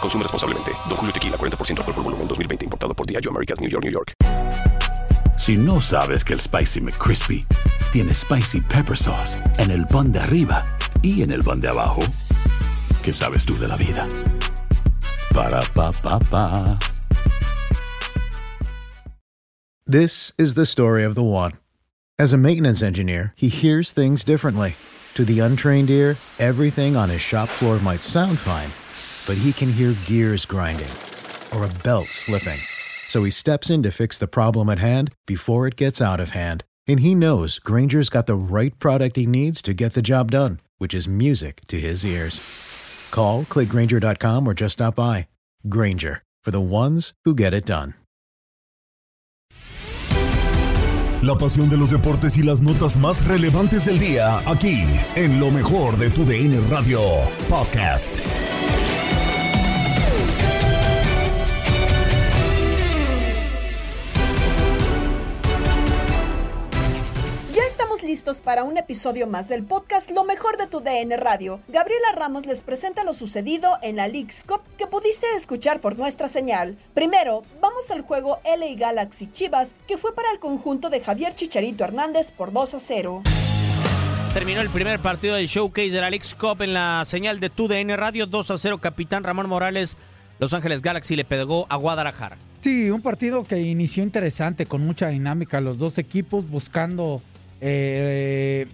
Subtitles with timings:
[0.00, 0.72] Consume responsablemente.
[0.88, 2.64] Don Julio Tequila, 40% alcohol por volumen, 2020.
[2.64, 4.12] Importado por Diageo Americas, New York, New York.
[5.38, 7.46] Si no sabes que el Spicy McCrispy
[7.92, 10.64] tiene Spicy Pepper Sauce en el pan de arriba
[11.02, 12.00] y en el pan de abajo,
[13.02, 14.08] ¿qué sabes tú de la vida?
[15.34, 16.78] Para, pa, pa, pa.
[19.86, 21.52] This is the story of the one.
[22.18, 24.74] As a maintenance engineer, he hears things differently.
[25.14, 28.70] To the untrained ear, everything on his shop floor might sound fine,
[29.26, 30.92] but he can hear gears grinding
[31.54, 32.58] or a belt slipping.
[33.08, 36.30] So he steps in to fix the problem at hand before it gets out of
[36.30, 36.64] hand.
[36.86, 40.60] And he knows Granger's got the right product he needs to get the job done,
[40.78, 42.40] which is music to his ears.
[43.10, 45.28] Call, clickgranger.com, or just stop by.
[45.68, 47.94] Granger, for the ones who get it done.
[51.22, 54.84] La pasión de los deportes y las notas más relevantes del día, aquí,
[55.16, 57.00] en lo mejor de tu DN Radio
[57.48, 58.20] Podcast.
[68.06, 71.60] Listos para un episodio más del podcast Lo mejor de tu DN Radio.
[71.66, 76.28] Gabriela Ramos les presenta lo sucedido en la League's Cup que pudiste escuchar por nuestra
[76.28, 76.78] señal.
[76.94, 81.82] Primero, vamos al juego LA Galaxy Chivas, que fue para el conjunto de Javier Chicharito
[81.82, 83.22] Hernández por 2 a 0.
[84.32, 87.96] Terminó el primer partido del showcase de la League's Cup en la señal de TUDN
[87.96, 88.78] Radio 2 a 0.
[88.78, 89.96] Capitán Ramón Morales,
[90.38, 92.38] Los Ángeles Galaxy le pegó a Guadalajara.
[92.60, 95.60] Sí, un partido que inició interesante, con mucha dinámica.
[95.60, 97.20] Los dos equipos buscando
[97.60, 98.66] eh,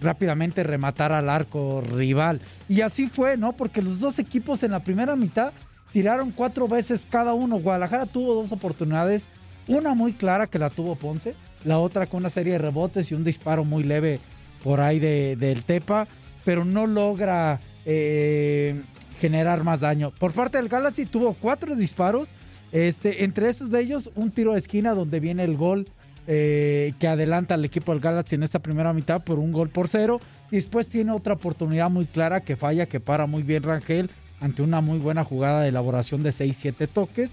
[0.00, 2.40] rápidamente rematar al arco rival.
[2.68, 3.52] Y así fue, ¿no?
[3.52, 5.52] Porque los dos equipos en la primera mitad
[5.92, 7.58] tiraron cuatro veces cada uno.
[7.58, 9.28] Guadalajara tuvo dos oportunidades.
[9.68, 11.34] Una muy clara que la tuvo Ponce.
[11.64, 14.18] La otra con una serie de rebotes y un disparo muy leve
[14.64, 16.08] por ahí de, del Tepa.
[16.44, 18.80] Pero no logra eh,
[19.20, 20.10] generar más daño.
[20.10, 22.30] Por parte del Galaxy tuvo cuatro disparos.
[22.72, 25.86] Este, entre esos de ellos, un tiro de esquina donde viene el gol
[26.26, 29.88] eh, que adelanta al equipo del Galaxy en esta primera mitad por un gol por
[29.88, 30.20] cero.
[30.50, 34.10] Y después tiene otra oportunidad muy clara que falla, que para muy bien Rangel
[34.40, 37.30] ante una muy buena jugada de elaboración de 6-7 toques.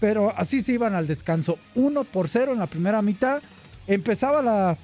[0.00, 1.58] Pero así se iban al descanso.
[1.74, 3.42] 1 por 0 en la primera mitad.
[3.86, 4.76] Empezaba la,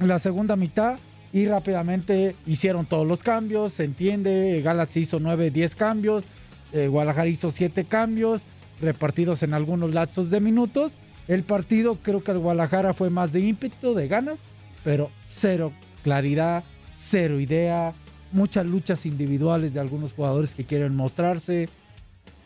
[0.00, 0.98] la segunda mitad
[1.32, 3.74] y rápidamente hicieron todos los cambios.
[3.74, 6.24] Se entiende, Galaxy hizo 9, 10 cambios.
[6.72, 8.46] eh, Guadalajara hizo 7 cambios
[8.80, 10.98] repartidos en algunos lapsos de minutos.
[11.28, 14.40] El partido creo que el Guadalajara fue más de ímpetu, de ganas,
[14.82, 15.72] pero cero
[16.02, 17.92] claridad, cero idea,
[18.32, 21.68] muchas luchas individuales de algunos jugadores que quieren mostrarse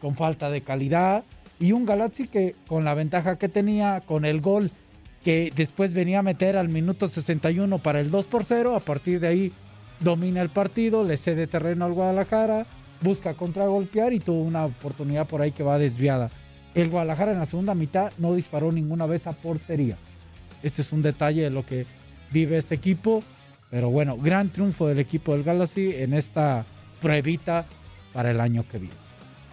[0.00, 1.24] con falta de calidad
[1.60, 4.72] y un Galaxy que con la ventaja que tenía, con el gol
[5.22, 9.20] que después venía a meter al minuto 61 para el 2 por 0, a partir
[9.20, 9.52] de ahí
[10.00, 12.66] domina el partido, le cede terreno al Guadalajara,
[13.00, 16.30] busca contragolpear y tuvo una oportunidad por ahí que va desviada.
[16.74, 19.96] El Guadalajara en la segunda mitad no disparó ninguna vez a portería.
[20.62, 21.86] Este es un detalle de lo que
[22.30, 23.22] vive este equipo.
[23.70, 26.64] Pero bueno, gran triunfo del equipo del Galaxy en esta
[27.00, 27.64] pruebita
[28.12, 28.94] para el año que viene.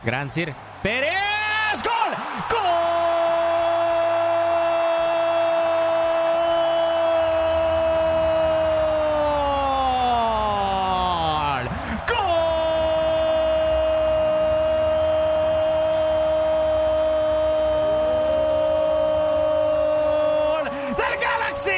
[0.03, 0.53] Gran Sir
[0.84, 1.13] Pérez.
[1.84, 2.16] ¡Gol!
[2.50, 2.59] ¡Gol!
[20.07, 20.69] ¡Gol!
[20.98, 21.71] ¡Del Galaxy!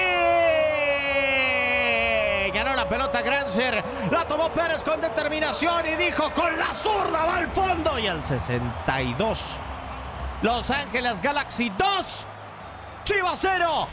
[2.54, 7.38] Ganó la pelota Grancer, la tomó Pérez con determinación y dijo con la zurda va
[7.38, 9.60] al fondo y al 62.
[10.42, 12.28] Los Ángeles Galaxy 2,
[13.06, 13.88] Chivas 0.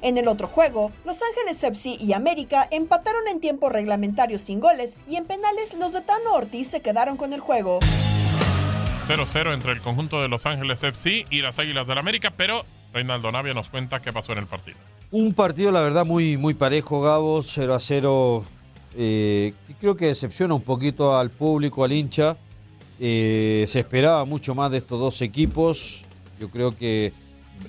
[0.00, 4.96] En el otro juego, Los Ángeles FC y América empataron en tiempo reglamentario sin goles
[5.08, 7.78] y en penales los de Tano Ortiz se quedaron con el juego.
[9.06, 13.30] 0-0 entre el conjunto de Los Ángeles FC y las Águilas del América, pero Reinaldo
[13.30, 14.78] Navia nos cuenta qué pasó en el partido.
[15.12, 18.44] Un partido, la verdad, muy, muy parejo, Gabo, 0 a 0.
[18.96, 22.36] Eh, creo que decepciona un poquito al público, al hincha.
[23.00, 26.04] Eh, se esperaba mucho más de estos dos equipos.
[26.38, 27.12] Yo creo que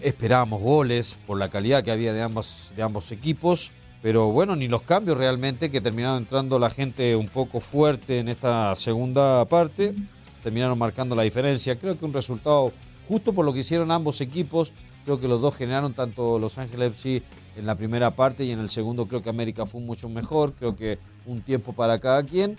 [0.02, 3.72] esperábamos goles por la calidad que había de ambos, de ambos equipos.
[4.02, 8.28] Pero bueno, ni los cambios realmente, que terminaron entrando la gente un poco fuerte en
[8.28, 9.96] esta segunda parte,
[10.44, 11.80] terminaron marcando la diferencia.
[11.80, 12.74] Creo que un resultado
[13.08, 14.74] justo por lo que hicieron ambos equipos.
[15.06, 17.24] Creo que los dos generaron tanto Los Ángeles FC
[17.56, 20.54] en la primera parte y en el segundo creo que América fue mucho mejor.
[20.54, 22.58] Creo que un tiempo para cada quien.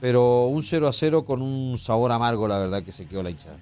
[0.00, 3.30] Pero un 0 a 0 con un sabor amargo, la verdad, que se quedó la
[3.30, 3.56] hinchada.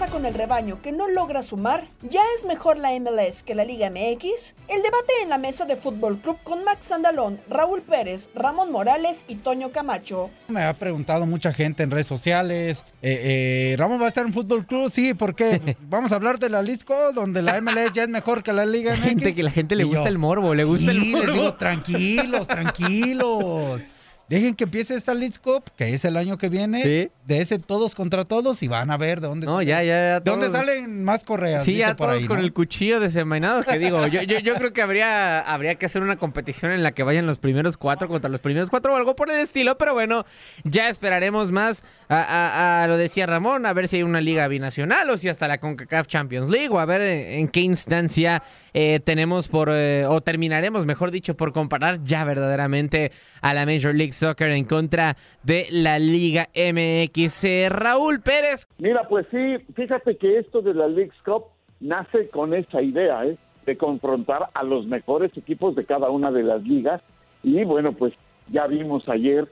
[0.00, 1.84] Pasa con el rebaño que no logra sumar?
[2.08, 4.54] ¿Ya es mejor la MLS que la Liga MX?
[4.68, 9.26] El debate en la mesa de Fútbol Club con Max Andalón, Raúl Pérez, Ramón Morales
[9.28, 10.30] y Toño Camacho.
[10.48, 14.32] Me ha preguntado mucha gente en redes sociales, eh, eh, Ramón va a estar en
[14.32, 18.08] Fútbol Club, sí, porque vamos a hablar de la Lisco, donde la MLS ya es
[18.08, 19.02] mejor que la Liga MX.
[19.02, 21.26] Gente que la gente le gusta el morbo, le gusta el morbo.
[21.26, 23.82] Les digo, tranquilos, tranquilos.
[24.30, 26.82] Dejen que empiece esta League Cup, que es el año que viene.
[26.82, 27.10] Sí.
[27.26, 30.20] De ese todos contra todos y van a ver de dónde No, ya, ya.
[30.20, 31.64] ¿De dónde salen más correas?
[31.64, 32.44] Sí, ya por todos ahí, con ¿no?
[32.44, 33.62] el cuchillo desenvainado.
[33.64, 36.92] Que digo, yo, yo, yo creo que habría, habría que hacer una competición en la
[36.92, 39.76] que vayan los primeros cuatro contra los primeros cuatro o algo por el estilo.
[39.78, 40.24] Pero bueno,
[40.64, 41.82] ya esperaremos más.
[42.08, 45.28] A, a- a- lo decía Ramón, a ver si hay una liga binacional o si
[45.28, 48.42] hasta la CONCACAF Champions League o a ver en, en qué instancia
[48.74, 53.10] eh, tenemos por, eh, o terminaremos, mejor dicho, por comparar ya verdaderamente
[53.40, 57.44] a la Major League Soccer en contra de la Liga MX.
[57.44, 58.66] Eh, Raúl Pérez.
[58.76, 61.44] Mira, pues sí, fíjate que esto de la League's Cup
[61.80, 63.38] nace con esa idea, ¿eh?
[63.64, 67.00] De confrontar a los mejores equipos de cada una de las ligas.
[67.42, 68.12] Y bueno, pues
[68.48, 69.48] ya vimos ayer,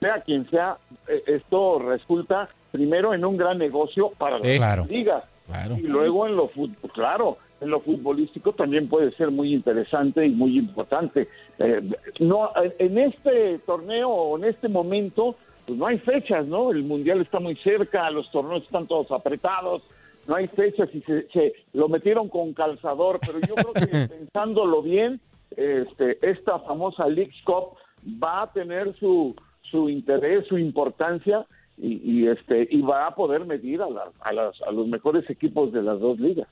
[0.00, 4.86] sea quien sea, eh, esto resulta primero en un gran negocio para las claro.
[4.88, 5.22] ligas.
[5.46, 5.78] Claro.
[5.78, 10.30] Y luego en lo fútbol, claro, en lo futbolístico también puede ser muy interesante y
[10.30, 11.28] muy importante.
[11.58, 11.82] Eh,
[12.20, 15.34] no, en este torneo o en este momento,
[15.66, 16.70] pues no hay fechas, ¿no?
[16.70, 19.82] El mundial está muy cerca, los torneos están todos apretados,
[20.26, 24.82] no hay fechas y se, se lo metieron con calzador, pero yo creo que pensándolo
[24.82, 25.20] bien,
[25.56, 27.76] este, esta famosa League Cup
[28.22, 31.44] va a tener su, su interés, su importancia
[31.76, 35.28] y, y, este y va a poder medir a, las- a, las, a los mejores
[35.30, 36.46] equipos de las dos ligas.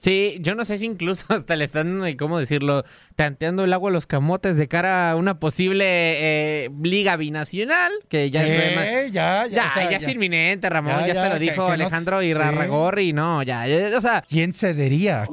[0.00, 2.84] Sí, yo no sé si incluso hasta le están, eh, ¿cómo decirlo?,
[3.16, 8.30] tanteando el agua a los camotes de cara a una posible eh, liga binacional, que
[8.30, 8.50] ya es...
[8.50, 11.34] Eh, rema- ya, ya, ya, o sea, ya es inminente, Ramón, Ya, ya, se lo
[11.34, 14.24] que- dijo que no Alejandro y Rarragorri, no, ya, ya, o sea...
[14.28, 15.26] ¿Quién cedería?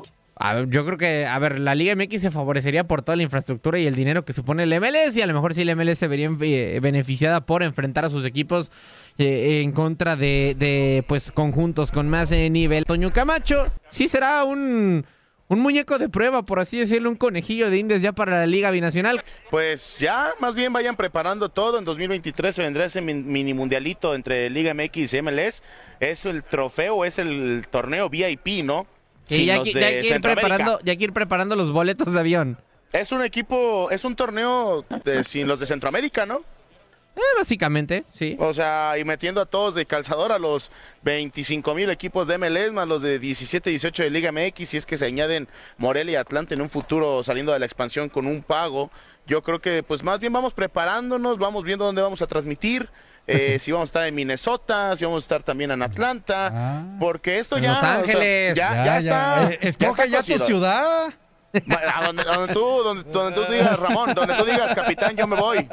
[0.70, 3.88] Yo creo que, a ver, la Liga MX se favorecería por toda la infraestructura y
[3.88, 6.30] el dinero que supone el MLS y a lo mejor sí el MLS se vería
[6.42, 8.72] eh, beneficiada por enfrentar a sus equipos
[9.18, 12.86] eh, en contra de, pues, conjuntos con más eh, nivel.
[12.86, 15.06] Toño Camacho, sí será un,
[15.48, 18.70] un muñeco de prueba, por así decirlo, un conejillo de indias ya para la Liga
[18.70, 19.24] Binacional.
[19.50, 21.80] Pues ya, más bien vayan preparando todo.
[21.80, 25.64] En 2023 se vendrá ese min- mini mundialito entre Liga MX y MLS.
[26.00, 28.86] Es el trofeo, es el torneo VIP, ¿no?
[29.28, 31.56] Sí, ya, hay que- de ya hay que ir preparando, ya hay que ir preparando
[31.56, 32.58] los boletos de avión.
[32.94, 36.42] Es un equipo, es un torneo de- sin los de Centroamérica, ¿no?
[37.16, 38.38] Eh, básicamente, sí.
[38.40, 40.70] O sea, y metiendo a todos de calzador a los
[41.02, 44.86] 25 mil equipos de MLS, más los de 17, 18 de Liga MX, si es
[44.86, 45.48] que se añaden
[45.78, 48.92] Morelia y Atlante en un futuro saliendo de la expansión con un pago.
[49.26, 52.88] Yo creo que pues más bien vamos preparándonos, vamos viendo dónde vamos a transmitir.
[53.28, 57.40] Eh, si vamos a estar en Minnesota, si vamos a estar también en Atlanta, porque
[57.40, 58.56] esto En ya, Los o sea, Ángeles.
[58.56, 59.00] ya, Ya, ya, ya.
[59.44, 61.14] está, Eh, escoge está ya tu ciudad.
[61.54, 65.26] A donde, a donde tú, donde, donde tú digas, Ramón, donde tú digas, capitán, yo
[65.28, 65.68] me voy.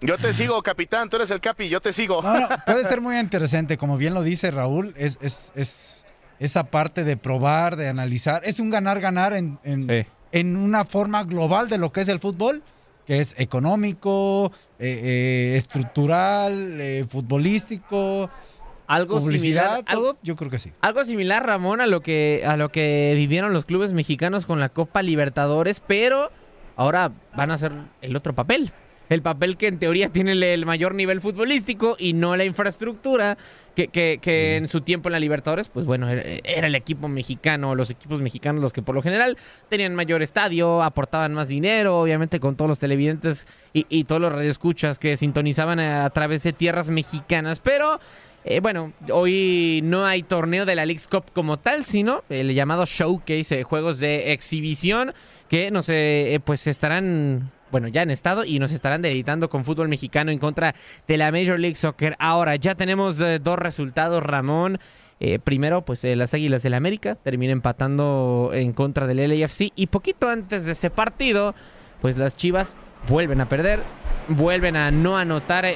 [0.00, 2.20] Yo te sigo, capitán, tú eres el capi, yo te sigo.
[2.22, 6.04] No, no, puede ser muy interesante, como bien lo dice Raúl, es, es, es
[6.38, 11.68] esa parte de probar, de analizar, es un ganar-ganar en, en, en una forma global
[11.68, 12.62] de lo que es el fútbol,
[13.06, 18.30] que es económico, eh, eh, estructural, eh, futbolístico,
[18.86, 20.72] Algo similar, todo, yo creo que sí.
[20.80, 24.68] Algo similar, Ramón, a lo que a lo que vivieron los clubes mexicanos con la
[24.68, 26.30] Copa Libertadores, pero
[26.76, 28.72] ahora van a hacer el otro papel.
[29.10, 33.36] El papel que en teoría tiene el, mayor nivel futbolístico y no la infraestructura
[33.76, 37.06] que, que- que en su tiempo en la Libertadores, pues bueno, era, era el equipo
[37.08, 39.36] mexicano, los equipos mexicanos los que por lo general
[39.68, 44.32] tenían mayor estadio, aportaban más dinero, obviamente con todos los televidentes y, y todos los
[44.32, 48.00] radioescuchas que sintonizaban a, a través de tierras mexicanas, pero
[48.46, 52.84] eh, bueno, hoy no hay torneo de la League's Cup como tal, sino el llamado
[52.86, 55.12] showcase, eh, juegos de exhibición
[55.48, 59.64] que no sé, eh, pues estarán bueno, ya han estado y nos estarán deleitando con
[59.64, 60.76] fútbol mexicano en contra
[61.08, 62.14] de la Major League Soccer.
[62.20, 64.78] Ahora, ya tenemos eh, dos resultados, Ramón.
[65.18, 69.88] Eh, primero, pues eh, las Águilas del América terminan empatando en contra del LAFC y
[69.88, 71.56] poquito antes de ese partido,
[72.00, 72.78] pues las Chivas
[73.08, 73.80] vuelven a perder,
[74.28, 75.66] vuelven a no anotar,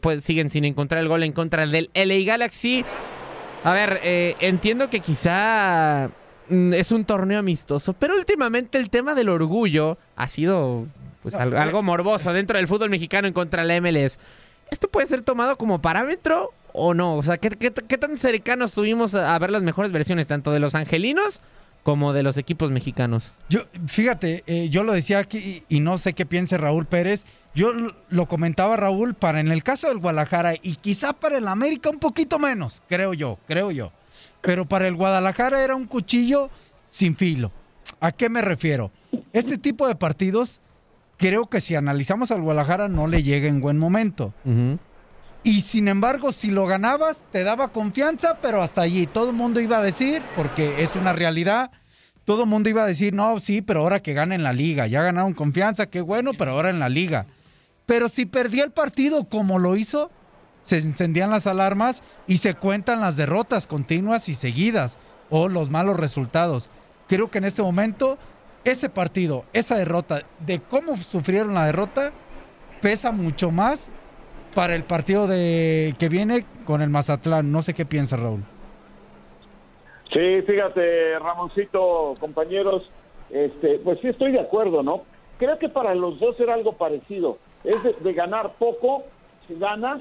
[0.00, 2.86] pues siguen sin encontrar el gol en contra del LA Galaxy.
[3.64, 4.00] A ver,
[4.40, 6.08] entiendo que quizá
[6.48, 10.86] mm, es un torneo amistoso, pero últimamente el tema del orgullo ha sido
[11.24, 14.20] pues al- algo morboso dentro del fútbol mexicano en contra de la MLS.
[14.70, 17.16] ¿Esto puede ser tomado como parámetro o no?
[17.16, 20.52] O sea, ¿qué, qué- qué tan cercanos estuvimos a, a ver las mejores versiones tanto
[20.52, 21.42] de los angelinos
[21.82, 23.32] como de los equipos mexicanos?
[23.48, 27.24] Yo, fíjate, eh, yo lo decía aquí y, y no sé qué piense Raúl Pérez.
[27.54, 27.72] Yo
[28.08, 31.98] lo comentaba Raúl para en el caso del Guadalajara y quizá para el América un
[31.98, 33.92] poquito menos, creo yo, creo yo.
[34.40, 36.50] Pero para el Guadalajara era un cuchillo
[36.88, 37.52] sin filo.
[38.00, 38.90] ¿A qué me refiero?
[39.32, 40.58] Este tipo de partidos,
[41.16, 44.32] creo que si analizamos al Guadalajara no le llega en buen momento.
[45.42, 49.06] Y sin embargo, si lo ganabas, te daba confianza, pero hasta allí.
[49.06, 51.70] Todo el mundo iba a decir, porque es una realidad,
[52.24, 54.86] todo el mundo iba a decir, no, sí, pero ahora que gana en la liga.
[54.86, 57.26] Ya ganaron confianza, qué bueno, pero ahora en la liga.
[57.84, 60.10] Pero si perdía el partido como lo hizo,
[60.62, 64.96] se encendían las alarmas y se cuentan las derrotas continuas y seguidas
[65.28, 66.70] o los malos resultados.
[67.06, 68.18] Creo que en este momento
[68.64, 72.12] ese partido, esa derrota, de cómo sufrieron la derrota,
[72.80, 73.90] pesa mucho más
[74.54, 77.50] para el partido de que viene con el Mazatlán.
[77.50, 78.42] No sé qué piensa Raúl.
[80.12, 82.88] Sí, fíjate, Ramoncito, compañeros,
[83.30, 85.02] este, pues sí estoy de acuerdo, ¿no?
[85.38, 87.38] Creo que para los dos era algo parecido.
[87.64, 89.04] Es de, ganar poco
[89.48, 90.00] si ganas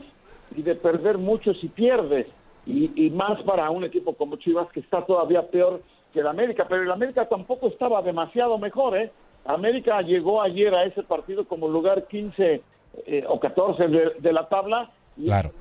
[0.55, 2.27] y de perder mucho si pierdes.
[2.65, 5.82] Y más para un equipo como Chivas que está todavía peor
[6.13, 6.65] que el América.
[6.70, 9.12] Pero el América tampoco estaba demasiado mejor, ¿eh?
[9.46, 12.62] América llegó ayer a ese partido como lugar 15
[13.05, 15.51] eh, o 14 de, de la tabla y Claro.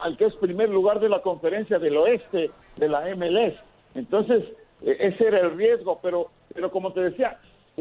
[0.00, 3.54] al que es primer lugar de la conferencia del oeste de la MLS.
[3.94, 4.44] Entonces,
[4.82, 7.38] eh, ese era el riesgo, pero, pero como te decía,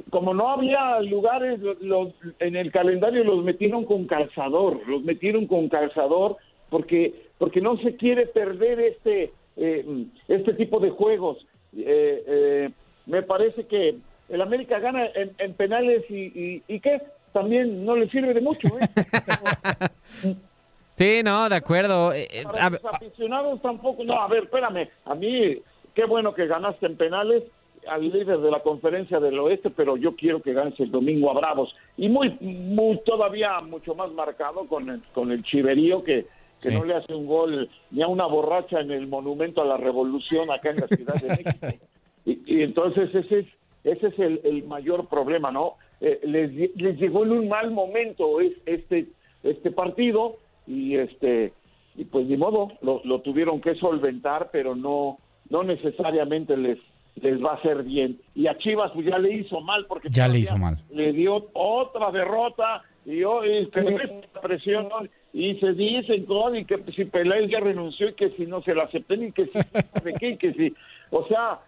[0.09, 2.09] como no había lugares los,
[2.39, 6.37] en el calendario, los metieron con calzador, los metieron con calzador
[6.69, 11.45] porque, porque no se quiere perder este, eh, este tipo de juegos.
[11.77, 12.69] Eh, eh,
[13.05, 13.95] me parece que
[14.29, 17.01] el América gana en, en penales y, y, y ¿qué?
[17.33, 18.87] También no le sirve de mucho, ¿eh?
[20.95, 22.13] Sí, no, de acuerdo.
[22.13, 24.03] Eh, eh, Para a- los aficionados tampoco.
[24.03, 24.87] No, a ver, espérame.
[25.05, 25.57] A mí,
[25.95, 27.43] qué bueno que ganaste en penales
[27.87, 31.33] al líder de la conferencia del oeste, pero yo quiero que ganes el domingo a
[31.33, 31.73] Bravos.
[31.97, 36.27] Y muy, muy todavía mucho más marcado con el, con el chiverío que,
[36.61, 36.75] que Sí.
[36.75, 40.49] no le hace un gol ni a una borracha en el monumento a la revolución
[40.51, 41.67] acá en la Ciudad de México.
[42.23, 43.45] Y, y entonces ese es,
[43.83, 45.73] ese es el, el mayor problema, ¿no?
[46.01, 49.07] Eh, les, les llegó en un mal momento es, este,
[49.41, 50.37] este partido
[50.67, 51.51] y este
[51.95, 55.17] y pues ni modo, lo, lo tuvieron que solventar, pero no,
[55.49, 56.77] no necesariamente les,
[57.15, 58.19] les va a hacer bien.
[58.35, 60.77] Y a Chivas pues ya le hizo mal porque Ya le hizo mal.
[60.91, 64.89] le dio otra derrota y hoy esta presión
[65.33, 68.75] y se dicen con y que si Peláez ya renunció y que si no se
[68.75, 69.51] la acepten y que si
[69.93, 70.73] sabe qué, y que si
[71.09, 71.59] o sea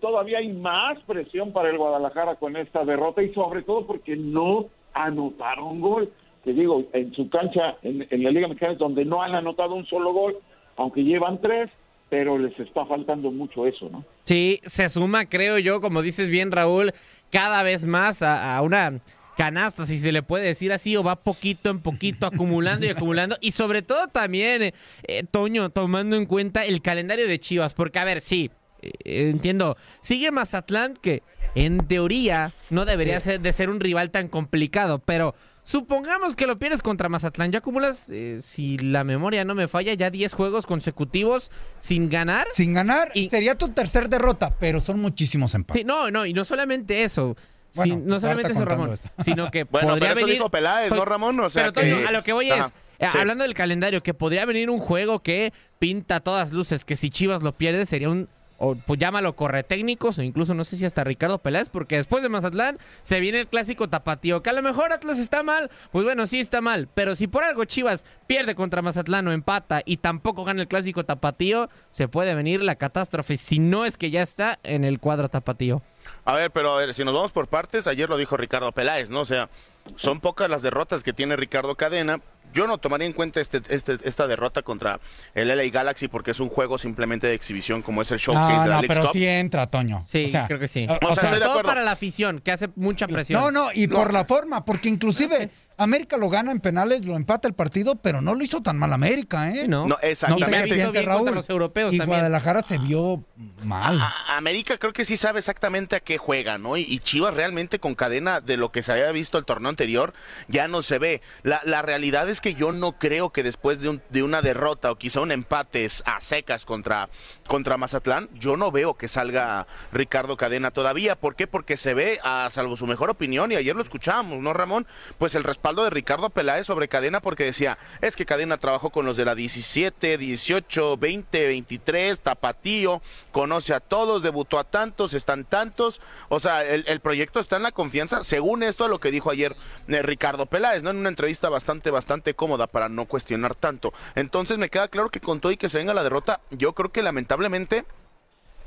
[0.00, 4.66] todavía hay más presión para el Guadalajara con esta derrota y sobre todo porque no
[4.94, 6.10] anotaron gol.
[6.42, 9.86] Te digo en su cancha en, en la Liga Mexicana donde no han anotado un
[9.86, 10.38] solo gol
[10.76, 11.68] aunque llevan tres
[12.08, 16.52] pero les está faltando mucho eso no Sí, se suma, creo yo, como dices bien,
[16.52, 16.92] Raúl,
[17.30, 19.00] cada vez más a, a una
[19.38, 23.38] canasta, si se le puede decir así, o va poquito en poquito acumulando y acumulando.
[23.40, 28.00] Y sobre todo también, eh, eh, Toño, tomando en cuenta el calendario de Chivas, porque
[28.00, 28.50] a ver, sí,
[28.82, 31.22] eh, entiendo, sigue Mazatlán que
[31.54, 36.58] en teoría no debería ser, de ser un rival tan complicado, pero supongamos que lo
[36.58, 40.66] pierdes contra Mazatlán, ya acumulas, eh, si la memoria no me falla, ya 10 juegos
[40.66, 42.46] consecutivos sin ganar.
[42.52, 45.80] Sin ganar, sería tu tercer derrota, pero son muchísimos empates.
[45.80, 47.36] Sí, no, no, y no solamente eso.
[47.76, 49.10] Bueno, no solamente eso, Ramón, esta.
[49.18, 50.38] sino que Bueno, podría pero eso venir.
[50.40, 51.38] dijo Peláez, ¿no, Ramón?
[51.40, 53.18] O sea pero Toño, que- a lo que voy Ajá, es, eh, sí.
[53.18, 57.10] hablando del calendario, que podría venir un juego que pinta a todas luces, que si
[57.10, 58.28] Chivas lo pierde sería un,
[58.60, 62.24] o pues llámalo corre técnicos, o incluso no sé si hasta Ricardo Peláez, porque después
[62.24, 66.04] de Mazatlán se viene el clásico tapatío, que a lo mejor Atlas está mal, pues
[66.04, 69.98] bueno, sí está mal, pero si por algo Chivas pierde contra Mazatlán o empata y
[69.98, 74.22] tampoco gana el clásico tapatío, se puede venir la catástrofe, si no es que ya
[74.22, 75.82] está en el cuadro tapatío.
[76.24, 79.08] A ver, pero a ver, si nos vamos por partes, ayer lo dijo Ricardo Peláez,
[79.10, 79.20] ¿no?
[79.20, 79.48] O sea,
[79.96, 82.20] son pocas las derrotas que tiene Ricardo Cadena.
[82.54, 85.00] Yo no tomaría en cuenta este, este, esta derrota contra
[85.34, 88.62] el LA Galaxy porque es un juego simplemente de exhibición como es el showcase No,
[88.62, 89.10] de la no, pero Cup.
[89.12, 90.02] sí entra, Toño.
[90.06, 90.86] Sí, O sea, creo que sí.
[90.88, 93.40] o- o sea, todo para la afición, que hace mucha presión.
[93.42, 97.46] No, no, y por la forma, porque inclusive América lo gana en penales, lo empata
[97.48, 99.62] el partido, pero no lo hizo tan mal América, ¿eh?
[99.62, 99.82] Sí, ¿no?
[99.86, 100.46] No, No sé exactamente.
[100.50, 101.34] se ha qué visto piensa bien contra Raúl.
[101.36, 102.18] los europeos y también.
[102.18, 103.24] Guadalajara se vio
[103.62, 104.00] mal.
[104.00, 106.76] A- América creo que sí sabe exactamente a qué juega, ¿no?
[106.76, 110.14] Y, y Chivas realmente con cadena de lo que se había visto el torneo anterior
[110.48, 111.22] ya no se ve.
[111.44, 114.90] La, la realidad es que yo no creo que después de, un- de una derrota
[114.90, 117.08] o quizá un empate a secas contra,
[117.46, 121.14] contra Mazatlán, yo no veo que salga Ricardo Cadena todavía.
[121.14, 121.46] ¿Por qué?
[121.46, 124.86] Porque se ve, a salvo su mejor opinión, y ayer lo escuchábamos, ¿no, Ramón?
[125.18, 129.06] Pues el respaldo de Ricardo Peláez sobre Cadena porque decía, es que Cadena trabajó con
[129.06, 135.44] los de la 17, 18, 20, 23, Tapatío, conoce a todos, debutó a tantos, están
[135.44, 139.10] tantos, o sea, el, el proyecto está en la confianza, según esto a lo que
[139.10, 139.54] dijo ayer
[139.88, 140.90] eh, Ricardo Peláez, ¿no?
[140.90, 143.92] En una entrevista bastante, bastante cómoda para no cuestionar tanto.
[144.14, 146.90] Entonces me queda claro que con todo y que se venga la derrota, yo creo
[146.90, 147.84] que lamentablemente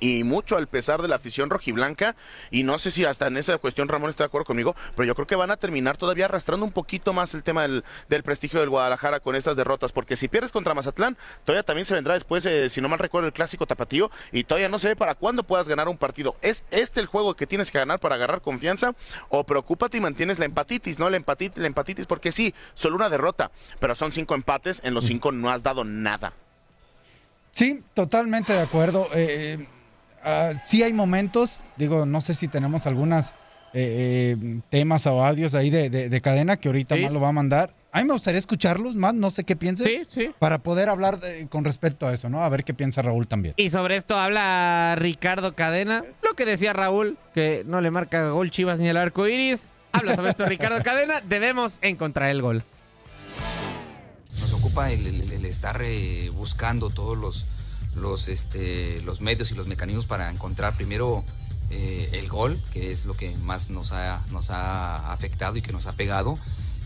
[0.02, 2.18] y mucho al pesar de la afición rojiblanca
[2.50, 5.16] y no sé si hasta en esa cuestión Ramón está de acuerdo conmigo, pero yo
[5.16, 8.60] creo que van a terminar todavía arrastrando un poquito más el tema del, del prestigio
[8.60, 12.46] del Guadalajara con estas derrotas, porque si pierdes contra Mazatlán, todavía también se vendrá después,
[12.46, 15.44] eh, si no mal recuerdo, el clásico tapatío y todavía no se ve para cuándo
[15.44, 16.36] puedas ganar un partido.
[16.42, 18.94] ¿Es este el juego que tienes que ganar para agarrar confianza
[19.30, 23.10] o preocúpate y mantienes la empatitis, no la empatitis, la empatitis, porque sí, solo una
[23.10, 26.34] derrota, pero son cinco empates, en los cinco no has dado nada.
[27.52, 29.10] Sí, totalmente de acuerdo.
[29.14, 29.68] Eh,
[30.24, 33.32] ah, sí hay momentos, digo, no sé si tenemos algunas
[33.74, 37.02] eh, eh, temas o audios ahí de, de- de cadena que ahorita Sí.
[37.04, 37.74] más lo va a mandar.
[37.94, 39.86] A mí me gustaría escucharlos más, no sé qué pienses.
[39.88, 40.32] Sí, sí.
[40.40, 42.44] Para poder hablar de- con respecto a eso, ¿no?
[42.44, 43.54] A ver qué piensa Raúl también.
[43.58, 46.04] Y sobre esto habla Ricardo Cadena.
[46.22, 49.70] Lo que decía Raúl, que no le marca gol Chivas ni el arco iris.
[49.94, 51.22] Habla sobre esto Ricardo Cadena.
[51.22, 52.64] Debemos encontrar el gol.
[54.30, 57.46] Nos ocupa el, el- el estar eh, buscando todos los,
[57.96, 61.24] los, este, los medios y los mecanismos para encontrar primero
[61.70, 65.72] eh, el gol, que es lo que más nos ha, nos ha afectado y que
[65.72, 66.38] nos ha pegado.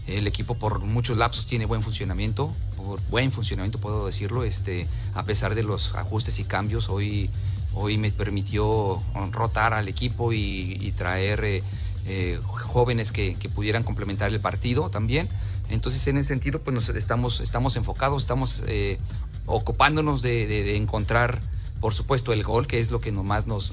[0.07, 5.23] El equipo por muchos lapsos tiene buen funcionamiento, por buen funcionamiento puedo decirlo, este, a
[5.25, 7.31] pesar de los ajustes y cambios, hoy,
[7.73, 11.63] hoy me permitió rotar al equipo y, y traer eh,
[12.05, 15.27] eh, jóvenes que, que pudieran complementar el partido también.
[15.69, 18.99] Entonces, en ese sentido, pues nos estamos, estamos enfocados, estamos eh,
[19.45, 21.39] ocupándonos de, encontrar,
[21.79, 23.71] por supuesto, el gol, que es lo que nomás nos,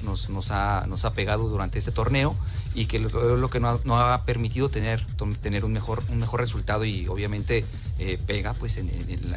[0.51, 2.35] ha, pegado durante este torneo
[2.75, 7.65] y que lo, lo que nos, ha permitido tener, un, mejor, resultado y obviamente
[7.99, 8.89] eh, pega pues en,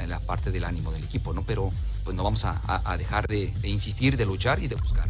[0.08, 1.44] la, parte del ánimo del equipo, ¿no?
[1.44, 1.70] Pero
[2.04, 5.08] pues no vamos a, dejar de, de insistir, de luchar y de buscar.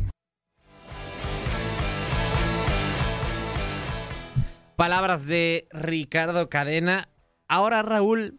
[4.76, 7.08] Palabras de Ricardo Cadena.
[7.48, 8.38] Ahora, Raúl,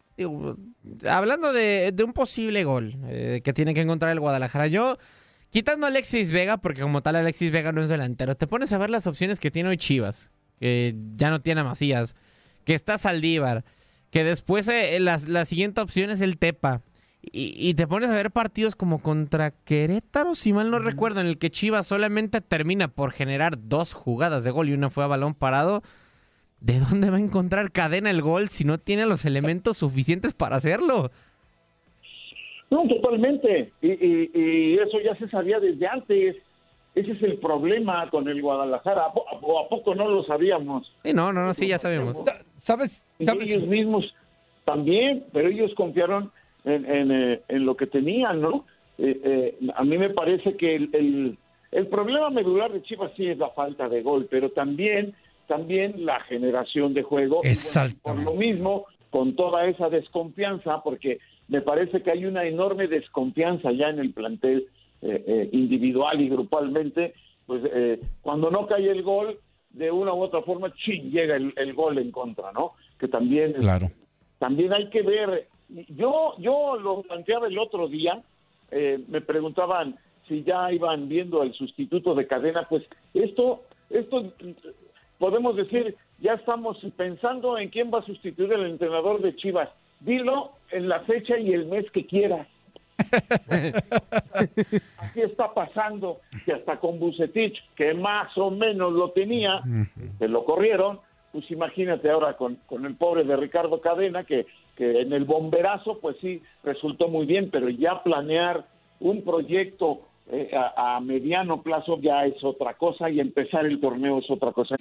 [1.10, 4.97] hablando de, de un posible gol eh, que tiene que encontrar el Guadalajara, yo,
[5.50, 8.78] quitando a Alexis Vega, porque como tal Alexis Vega no es delantero, te pones a
[8.78, 12.15] ver las opciones que tiene hoy Chivas, que ya no tiene a Macías,
[12.63, 13.63] que está Saldívar,
[14.10, 16.82] que después eh, la, la siguiente opción es el Tepa.
[17.21, 21.28] Y, y te pones a ver partidos como contra Querétaro, si mal no recuerdo, en
[21.28, 25.08] el que Chivas solamente termina por generar dos jugadas de gol y una fue a
[25.08, 25.84] balón parado.
[26.60, 30.56] ¿De dónde va a encontrar cadena el gol si no tiene los elementos suficientes para
[30.56, 31.12] hacerlo?
[32.70, 33.72] No, totalmente.
[33.82, 36.36] Y, y- y eso ya se sabía desde antes.
[36.96, 39.06] Ese es el problema con el Guadalajara.
[39.06, 39.26] ¿A, po-
[39.60, 40.91] a poco no lo sabíamos?
[41.04, 42.17] Sí, no, no, no, sí, ya sabemos.
[42.56, 43.06] ¿Sabes?
[43.20, 44.06] Ellos mismos
[44.65, 46.32] también, pero ellos confiaron
[46.65, 48.65] en, en, eh, en lo que tenían, ¿no?
[48.98, 51.38] Eh, eh, a mí me parece que el, el,
[51.72, 55.13] el problema medular de Chivas sí es la falta de gol, pero también,
[55.48, 57.42] también la generación de juego.
[57.44, 62.46] Y bueno, por lo mismo, con toda esa desconfianza, porque me parece que hay una
[62.46, 64.68] enorme desconfianza ya en el plantel
[65.02, 67.14] eh, eh, individual y grupalmente,
[67.46, 71.54] pues eh, cuando no cae el gol, de una u otra forma, ching, llega el,
[71.56, 72.74] el gol en contra, ¿no?
[73.00, 73.92] Que también, Claro.
[74.40, 75.48] también hay que ver.
[75.90, 78.22] Yo, yo lo planteaba el otro día,
[78.72, 82.84] eh, me preguntaban si ya iban viendo el sustituto de cadena, pues
[83.14, 84.34] esto, esto
[85.17, 89.69] podemos decir, ya estamos pensando en quién va a sustituir el entrenador de Chivas.
[89.99, 92.47] Dilo en la fecha y el mes que quieras.
[94.97, 99.62] Así está pasando, que hasta con Bucetich, que más o menos lo tenía,
[100.19, 100.99] que lo corrieron,
[101.32, 105.99] pues imagínate ahora con, con el pobre de Ricardo Cadena, que, que en el bomberazo,
[105.99, 108.65] pues sí, resultó muy bien, pero ya planear
[108.99, 110.01] un proyecto
[110.32, 114.52] eh, a, a mediano plazo ya es otra cosa y empezar el torneo es otra
[114.52, 114.76] cosa.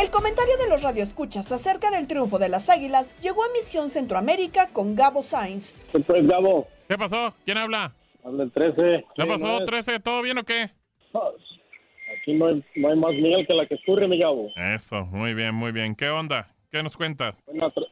[0.00, 4.68] El comentario de los radioescuchas acerca del triunfo de las Águilas llegó a Misión Centroamérica
[4.72, 5.74] con Gabo Sainz.
[5.92, 6.66] Pues Gabo.
[6.88, 7.34] ¿Qué pasó?
[7.44, 7.92] ¿Quién habla?
[8.24, 9.04] Habla el 13.
[9.14, 10.00] ¿Qué pasó, 13?
[10.00, 10.70] ¿Todo bien o qué?
[12.20, 14.50] Aquí no hay, no hay más miel que la que escurre, mi Gabo.
[14.56, 15.94] Eso, muy bien, muy bien.
[15.94, 16.48] ¿Qué onda?
[16.70, 17.36] ¿Qué nos cuentas?
[17.46, 17.86] Buena, tra-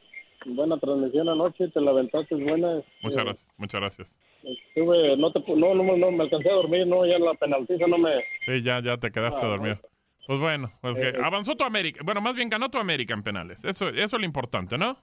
[0.47, 2.83] buena transmisión anoche, te la aventaste buena.
[3.03, 4.19] Muchas Eh, gracias, muchas gracias.
[4.43, 7.99] Estuve, no, te, no, no, no, me alcancé a dormir, no, ya la penaltiza no
[7.99, 8.11] me...
[8.47, 9.79] Sí, ya, ya te quedaste Ah, dormido.
[10.27, 12.01] Pues bueno, pues que Eh, avanzó tu América.
[12.05, 13.65] Bueno, más bien ganó tu América en penales.
[13.65, 14.97] Eso, eso es lo importante, ¿no?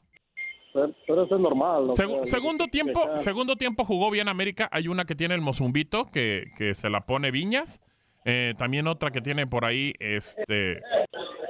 [0.73, 1.87] Pero, pero eso es normal.
[1.89, 4.69] Segu- segundo tiempo, segundo tiempo jugó bien América.
[4.71, 7.81] Hay una que tiene el Mozumbito, que, que se la pone Viñas.
[8.25, 10.81] Eh, también otra que tiene por ahí, este...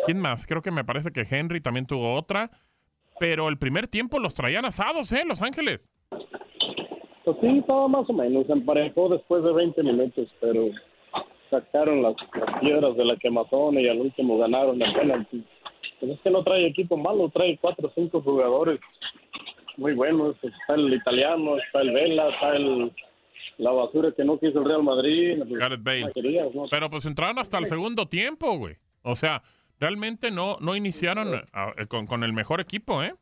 [0.05, 0.45] ¿Quién más?
[0.45, 2.51] Creo que me parece que Henry también tuvo otra.
[3.19, 5.23] Pero el primer tiempo los traían asados, ¿eh?
[5.25, 5.89] Los Ángeles.
[7.23, 10.67] Pues sí, estaba más o menos, emparejó después de 20 minutos, pero
[11.49, 15.43] sacaron las, las piedras de la quemazón y al último ganaron el penalti.
[15.99, 18.79] Pues es que no trae equipo malo, trae cuatro o cinco jugadores
[19.77, 20.35] muy buenos.
[20.43, 22.91] Está el italiano, está el Vela, está el
[23.57, 25.41] la basura que no quiso el Real Madrid.
[25.47, 26.11] Gareth Bale.
[26.53, 26.65] ¿no?
[26.69, 28.75] Pero pues entraron hasta el segundo tiempo, güey.
[29.01, 29.41] O sea,
[29.79, 33.13] realmente no, no iniciaron ah, eh, con, con el mejor equipo, ¿eh?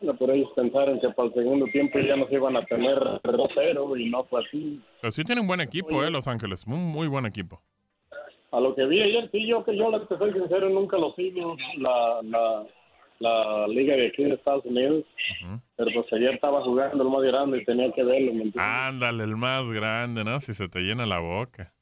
[0.00, 4.00] Bueno, Pero ellos pensaron que para el segundo tiempo ya nos iban a tener 2-0
[4.00, 4.80] y no fue así.
[5.00, 6.10] Pero sí tienen buen equipo, ¿eh?
[6.10, 6.66] Los Ángeles.
[6.66, 7.60] Muy, muy buen equipo.
[8.50, 11.56] A lo que vi ayer, sí, yo que yo, que soy sincero, nunca lo sigo,
[11.76, 12.64] la, la,
[13.18, 15.04] la liga de aquí de Estados Unidos.
[15.76, 18.62] Pero pues ayer estaba jugando el más grande y tenía que verlo, ¿me entiendes?
[18.62, 20.38] Ándale, el más grande, ¿no?
[20.40, 21.73] Si se te llena la boca.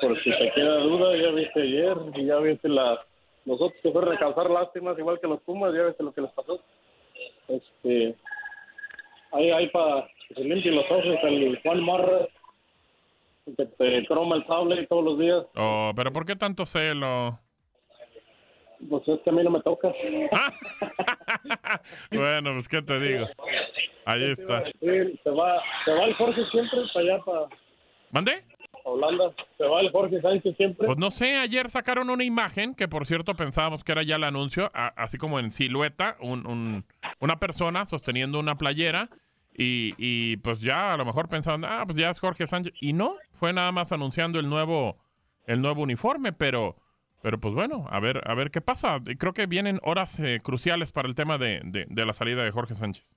[0.00, 3.00] Por si te queda duda, ya viste ayer y ya viste la,
[3.44, 6.20] los otros que fueron a causar lástimas, igual que los Pumas, ya viste lo que
[6.22, 6.60] les pasó.
[7.48, 8.14] Este,
[9.32, 12.26] ahí, ahí para que se limpien los ojos, el Juan Marra,
[13.56, 17.38] que te croma el sable todos los días, Oh, pero ¿por qué tanto celo?
[18.88, 19.92] pues es que a mí no me toca.
[22.10, 23.26] Bueno, pues ¿qué te digo?
[24.04, 24.64] Ahí está.
[24.80, 27.46] Se va, se va el Jorge siempre para allá, para
[28.10, 28.44] ¿Mande?
[28.84, 29.32] Holanda.
[29.58, 30.86] Se va el Jorge Sánchez siempre.
[30.86, 34.24] Pues no sé, ayer sacaron una imagen que por cierto pensábamos que era ya el
[34.24, 36.84] anuncio, así como en silueta, un, un-
[37.18, 39.08] una persona sosteniendo una playera
[39.56, 42.74] y, y, pues ya a lo mejor pensaban, ah, pues ya es Jorge Sánchez.
[42.80, 44.98] Y no, fue nada más anunciando el nuevo,
[45.46, 46.76] el nuevo uniforme, pero,
[47.22, 48.98] pero pues bueno, a ver, a ver qué pasa.
[49.18, 52.74] Creo que vienen horas eh, cruciales para el tema de- de la salida de Jorge
[52.74, 53.16] Sánchez.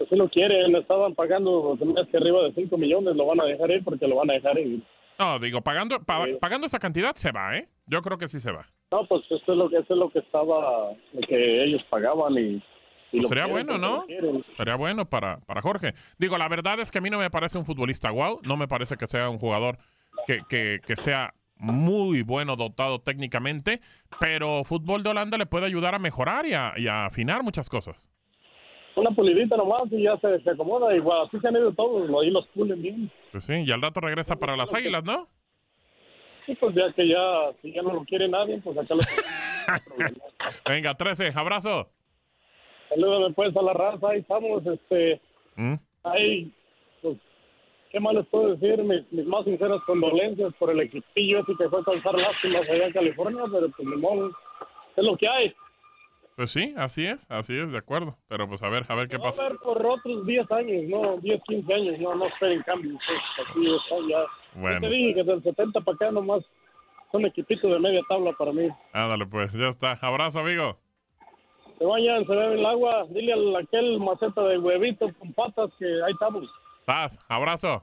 [0.00, 3.44] Pues si lo quieren, estaban pagando hace que arriba de 5 millones, lo van a
[3.44, 4.82] dejar ir porque lo van a dejar ir.
[5.18, 7.68] No, digo, pagando, pa- pagando esa cantidad se va, ¿eh?
[7.86, 8.64] Yo creo que sí se va.
[8.90, 12.32] No, pues eso es lo que, eso es lo que estaba, lo que ellos pagaban
[12.38, 12.62] y...
[13.12, 14.06] Pues sería bueno, ¿no?
[14.56, 15.92] Sería bueno para, para Jorge.
[16.18, 18.68] Digo, la verdad es que a mí no me parece un futbolista wow, no me
[18.68, 19.76] parece que sea un jugador
[20.26, 23.80] que, que, que sea muy bueno dotado técnicamente,
[24.18, 27.68] pero fútbol de Holanda le puede ayudar a mejorar y a, y a afinar muchas
[27.68, 28.08] cosas.
[28.96, 30.94] Una pulidita nomás y ya se, se acomoda.
[30.94, 33.10] Igual, así se han ido todos, ahí los pulen bien.
[33.32, 35.28] Pues sí, y al rato regresa para las Águilas, ¿no?
[36.46, 39.00] Sí, pues ya que ya, si ya no lo quiere nadie, pues acá lo...
[40.68, 41.88] Venga, 13, abrazo.
[42.88, 45.20] Salúdame pues a la raza, ahí estamos, este...
[45.54, 45.74] ¿Mm?
[46.02, 46.52] Ahí,
[47.02, 47.16] pues,
[47.90, 48.82] ¿qué más les puedo decir?
[48.82, 52.86] Mis, mis más sinceras condolencias por el equipillo ese que fue a causar lástimas allá
[52.86, 54.30] en California, pero pues modo,
[54.96, 55.54] es lo que hay.
[56.40, 58.16] Pues sí, así es, así es, de acuerdo.
[58.26, 59.42] Pero pues a ver, a ver qué Va a pasa.
[59.42, 62.98] ver por otros 10 años, no, 10, 15 años, no, no esperen cambios.
[63.06, 64.24] pues, así está ya.
[64.58, 64.76] Bueno.
[64.80, 66.42] Yo te dije que del 70 para acá nomás
[67.12, 68.70] son equipitos de media tabla para mí.
[68.94, 69.98] Ándale, pues, ya está.
[70.00, 70.78] Abrazo, amigo.
[71.76, 75.84] Se bañan, se beben el agua, dile a aquel maceta de huevito con patas que
[75.84, 76.48] ahí estamos.
[76.86, 77.82] Sas, abrazo.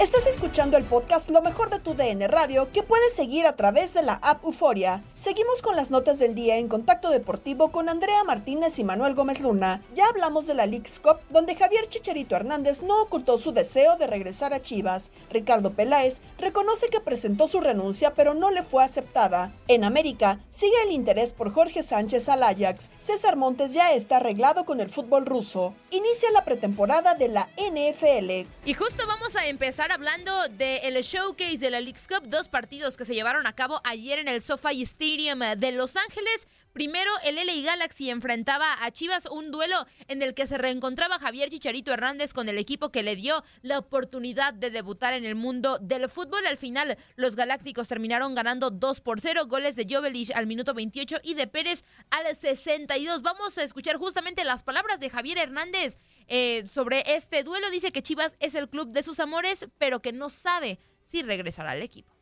[0.00, 3.92] Estás escuchando el podcast Lo mejor de tu DN Radio que puedes seguir a través
[3.92, 5.04] de la app Euforia.
[5.14, 9.40] Seguimos con las notas del día en Contacto Deportivo con Andrea Martínez y Manuel Gómez
[9.40, 9.82] Luna.
[9.94, 14.06] Ya hablamos de la League's Cup donde Javier Chicharito Hernández no ocultó su deseo de
[14.06, 15.10] regresar a Chivas.
[15.28, 19.52] Ricardo Peláez reconoce que presentó su renuncia pero no le fue aceptada.
[19.68, 22.90] En América sigue el interés por Jorge Sánchez al Ajax.
[22.98, 25.74] César Montes ya está arreglado con el fútbol ruso.
[25.90, 28.48] Inicia la pretemporada de la NFL.
[28.64, 33.04] Y justo vamos a empezar hablando del showcase de la League's Cup, dos partidos que
[33.04, 36.48] se llevaron a cabo ayer en el SoFi Stadium de Los Ángeles.
[36.72, 41.50] Primero, el LA Galaxy enfrentaba a Chivas, un duelo en el que se reencontraba Javier
[41.50, 45.78] Chicharito Hernández con el equipo que le dio la oportunidad de debutar en el mundo
[45.80, 46.46] del fútbol.
[46.46, 51.16] Al final, los Galácticos terminaron ganando 2 por 0, goles de Jovelich al minuto 28
[51.24, 53.22] y de Pérez al 62.
[53.22, 57.68] Vamos a escuchar justamente las palabras de Javier Hernández eh, sobre este duelo.
[57.70, 61.72] Dice que Chivas es el club de sus amores, pero que no sabe si regresará
[61.72, 62.14] al equipo.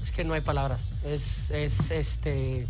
[0.00, 0.92] Es que no hay palabras.
[1.04, 2.68] Es, es este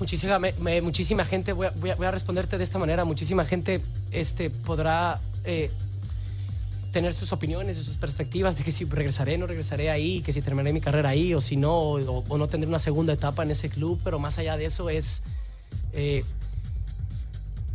[0.00, 0.40] muchísima,
[0.82, 5.70] muchísima gente, voy a, voy, a, responderte de esta manera, muchísima gente este, podrá eh,
[6.90, 10.42] tener sus opiniones y sus perspectivas de que si regresaré, no regresaré ahí, que si
[10.42, 13.68] terminaré mi carrera ahí o si no, o, no tendré una segunda etapa en ese
[13.68, 15.24] club, pero más allá de eso es...
[15.92, 16.24] Eh,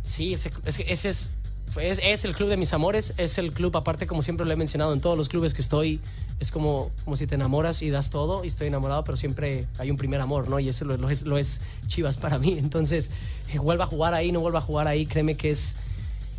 [0.02, 1.30] sí, ese, es, ese es,
[1.78, 4.56] es, es el club de mis amores, es el club, aparte como siempre lo he
[4.56, 6.00] mencionado en todos los clubes que estoy,
[6.38, 9.90] es como, como si te enamoras y das todo y estoy enamorado, pero siempre hay
[9.90, 10.58] un primer amor, ¿no?
[10.58, 12.56] Y eso lo, es, lo es Chivas para mí.
[12.58, 13.10] Entonces,
[13.52, 15.78] eh, vuelva a jugar ahí, no vuelva a jugar ahí, créeme que es,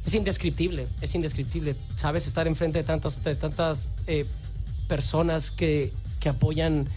[0.06, 1.76] es indescriptible, es indescriptible.
[1.96, 4.26] Sabes, estar enfrente de tantas, de tantas eh,
[4.88, 6.88] personas que, que apoyan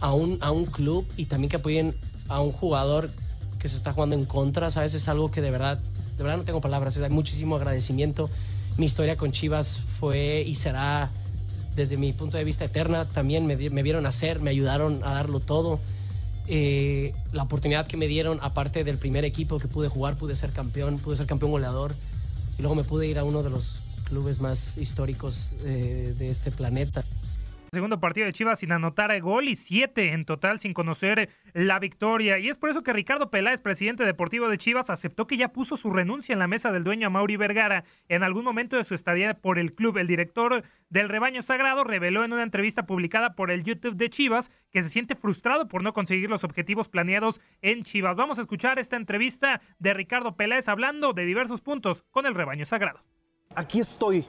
[0.00, 1.94] a un, a un club y también que apoyen
[2.28, 3.10] a un jugador
[3.60, 4.94] que se está jugando en contra, ¿sabes?
[4.94, 5.80] Es algo que de verdad,
[6.16, 8.30] de verdad no tengo palabras, hay muchísimo agradecimiento.
[8.78, 11.10] Mi historia con Chivas fue y será
[11.74, 15.40] desde mi punto de vista eterna, también me, me vieron hacer, me ayudaron a darlo
[15.40, 15.80] todo.
[16.48, 20.50] Eh, la oportunidad que me dieron, aparte del primer equipo que pude jugar, pude ser
[20.50, 21.94] campeón, pude ser campeón goleador
[22.58, 26.50] y luego me pude ir a uno de los clubes más históricos eh, de este
[26.50, 27.04] planeta.
[27.74, 32.38] Segundo partido de Chivas sin anotar gol y siete en total sin conocer la victoria.
[32.38, 35.78] Y es por eso que Ricardo Peláez, presidente deportivo de Chivas, aceptó que ya puso
[35.78, 39.32] su renuncia en la mesa del dueño Mauri Vergara en algún momento de su estadía
[39.40, 39.96] por el club.
[39.96, 44.50] El director del rebaño sagrado reveló en una entrevista publicada por el YouTube de Chivas
[44.70, 48.16] que se siente frustrado por no conseguir los objetivos planeados en Chivas.
[48.16, 52.66] Vamos a escuchar esta entrevista de Ricardo Peláez hablando de diversos puntos con el rebaño
[52.66, 53.00] sagrado.
[53.54, 54.26] Aquí estoy.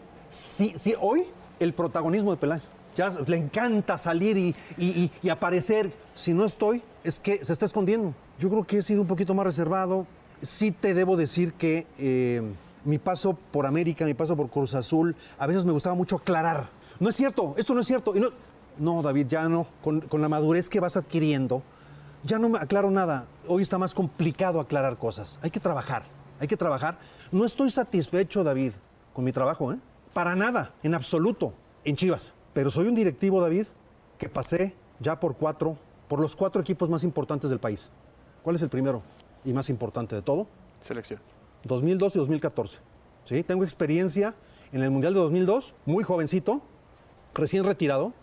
[1.01, 1.23] Hoy
[1.59, 2.71] el protagonismo de Peláez.
[2.95, 5.91] Ya le encanta salir y, y, y, aparecer.
[6.15, 8.13] Si no estoy, es que se está escondiendo.
[8.39, 10.05] Yo creo que he sido un poquito más reservado.
[10.41, 12.41] Sí te debo decir que eh,
[12.85, 16.69] mi paso por América, mi paso por Cruz Azul, a veces me gustaba mucho aclarar.
[16.99, 18.15] No es cierto, esto no es cierto.
[18.15, 18.29] Y no,
[18.77, 19.65] no, David, ya no.
[19.83, 21.63] Con, con la madurez que vas adquiriendo,
[22.23, 23.25] ya no me aclaro nada.
[23.47, 25.39] Hoy está más complicado aclarar cosas.
[25.41, 26.03] Hay que trabajar,
[26.39, 26.99] hay que trabajar.
[27.31, 28.73] No estoy satisfecho, David,
[29.13, 29.79] con mi trabajo, ¿eh?
[30.13, 31.53] Para nada, en absoluto,
[31.83, 32.35] en Chivas.
[32.53, 33.67] Pero soy un directivo, David,
[34.17, 37.89] que pasé ya por cuatro, por los cuatro equipos más importantes del país.
[38.43, 39.01] ¿Cuál es el primero
[39.43, 40.47] y más importante de todo?
[40.81, 41.19] Selección.
[41.63, 42.79] 2002 y 2014.
[43.23, 43.43] ¿Sí?
[43.43, 44.35] Tengo experiencia
[44.71, 46.61] en el Mundial de 2002, muy jovencito,
[47.33, 48.13] recién retirado,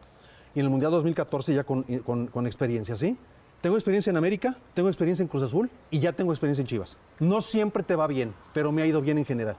[0.55, 3.17] y en el Mundial 2014 ya con, con, con experiencia, ¿sí?
[3.61, 6.97] Tengo experiencia en América, tengo experiencia en Cruz Azul y ya tengo experiencia en Chivas.
[7.19, 9.57] No siempre te va bien, pero me ha ido bien en general.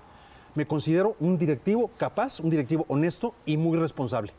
[0.55, 4.33] Me considero un directivo capaz, un directivo honesto y muy responsable.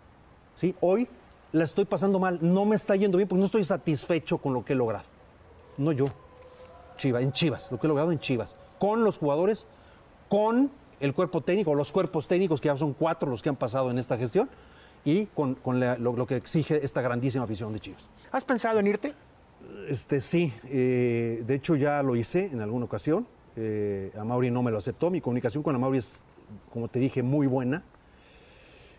[0.62, 0.76] ¿Sí?
[0.80, 1.08] Hoy
[1.50, 4.64] la estoy pasando mal, no me está yendo bien porque no estoy satisfecho con lo
[4.64, 5.04] que he logrado.
[5.76, 6.06] No yo,
[6.96, 9.66] Chivas, en Chivas, lo que he logrado en Chivas, con los jugadores,
[10.28, 10.70] con
[11.00, 13.98] el cuerpo técnico, los cuerpos técnicos, que ya son cuatro los que han pasado en
[13.98, 14.48] esta gestión,
[15.04, 18.08] y con, con la, lo, lo, que exige esta grandísima afición de Chivas.
[18.30, 19.12] ¿Has pensado en irte?
[19.88, 23.26] Este, sí, eh, de hecho ya lo hice en alguna ocasión.
[23.56, 25.10] Eh, a Mauri no me lo aceptó.
[25.10, 26.22] Mi comunicación con Mauri es,
[26.72, 27.82] como te dije, muy buena.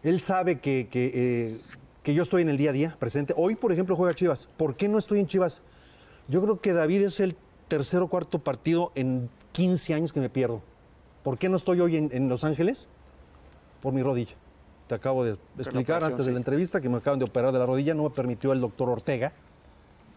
[0.03, 1.61] Él sabe que, que, eh,
[2.03, 3.33] que, yo estoy en el día a día presente.
[3.37, 4.49] Hoy, por ejemplo, juega Chivas.
[4.57, 5.61] ¿Por qué no estoy en Chivas?
[6.27, 7.35] Yo creo que David es el
[7.67, 10.61] tercer o cuarto partido en 15 años que me pierdo.
[11.23, 12.87] ¿Por qué no estoy hoy en, en Los Ángeles?
[13.81, 14.35] Por mi rodilla.
[14.87, 17.65] Te acabo de explicar antes de la entrevista que me acaban de operar de la
[17.65, 17.93] rodilla.
[17.93, 19.31] No me permitió el doctor Ortega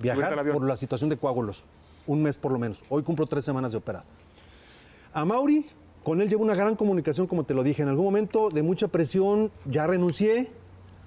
[0.00, 1.64] viajar por la situación de coágulos.
[2.06, 2.82] Un mes por lo menos.
[2.88, 4.04] Hoy cumplo tres semanas de operado.
[5.12, 5.66] A Mauri
[6.06, 7.82] con él llevo una gran comunicación, como te lo dije.
[7.82, 10.52] En algún momento de mucha presión ya renuncié,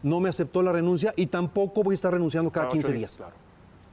[0.04, 3.16] no me aceptó la renuncia y tampoco voy a estar renunciando cada 15 días.
[3.16, 3.32] Claro.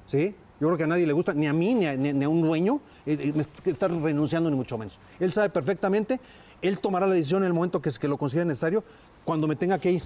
[0.07, 0.35] ¿Sí?
[0.59, 2.29] Yo creo que a nadie le gusta, ni a mí, ni a, ni, ni a
[2.29, 4.99] un dueño, eh, eh, estar renunciando, ni mucho menos.
[5.21, 6.19] Él sabe perfectamente,
[6.61, 8.83] él tomará la decisión en el momento que, que lo considere necesario.
[9.25, 10.03] cuando me tenga que ir.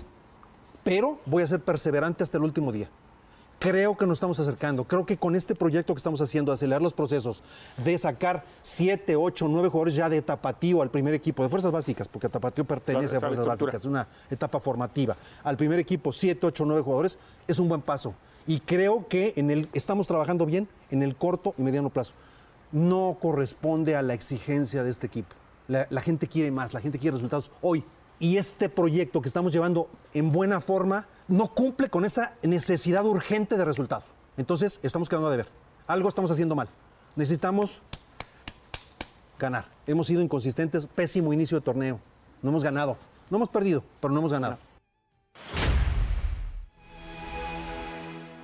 [0.85, 2.91] Pero voy a ser perseverante hasta el último día.
[3.61, 4.85] Creo que nos estamos acercando.
[4.85, 7.45] Creo que con este proyecto que estamos haciendo, acelerar los procesos,
[7.77, 12.09] de sacar 7, 8, 9 jugadores ya de tapatío al primer equipo, de fuerzas básicas,
[12.09, 15.15] porque tapatío pertenece Claro, a fuerzas básicas, es una etapa formativa.
[15.45, 18.15] Al primer equipo, 7, 8, 9 jugadores, es un buen paso.
[18.47, 22.15] Y creo que en el, estamos trabajando bien en el corto y mediano plazo.
[22.73, 25.37] No corresponde a la exigencia de este equipo.
[25.69, 27.85] La, la gente quiere más, la gente quiere resultados hoy.
[28.19, 33.57] Y este proyecto que estamos llevando en buena forma no cumple con esa necesidad urgente
[33.57, 34.05] de resultados.
[34.37, 35.49] Entonces, estamos quedando a deber.
[35.87, 36.69] Algo estamos haciendo mal.
[37.15, 37.83] Necesitamos
[39.39, 39.67] ganar.
[39.87, 42.01] Hemos sido inconsistentes, pésimo inicio de torneo.
[42.43, 42.97] No hemos ganado.
[43.31, 44.59] No hemos perdido, pero no hemos ganado.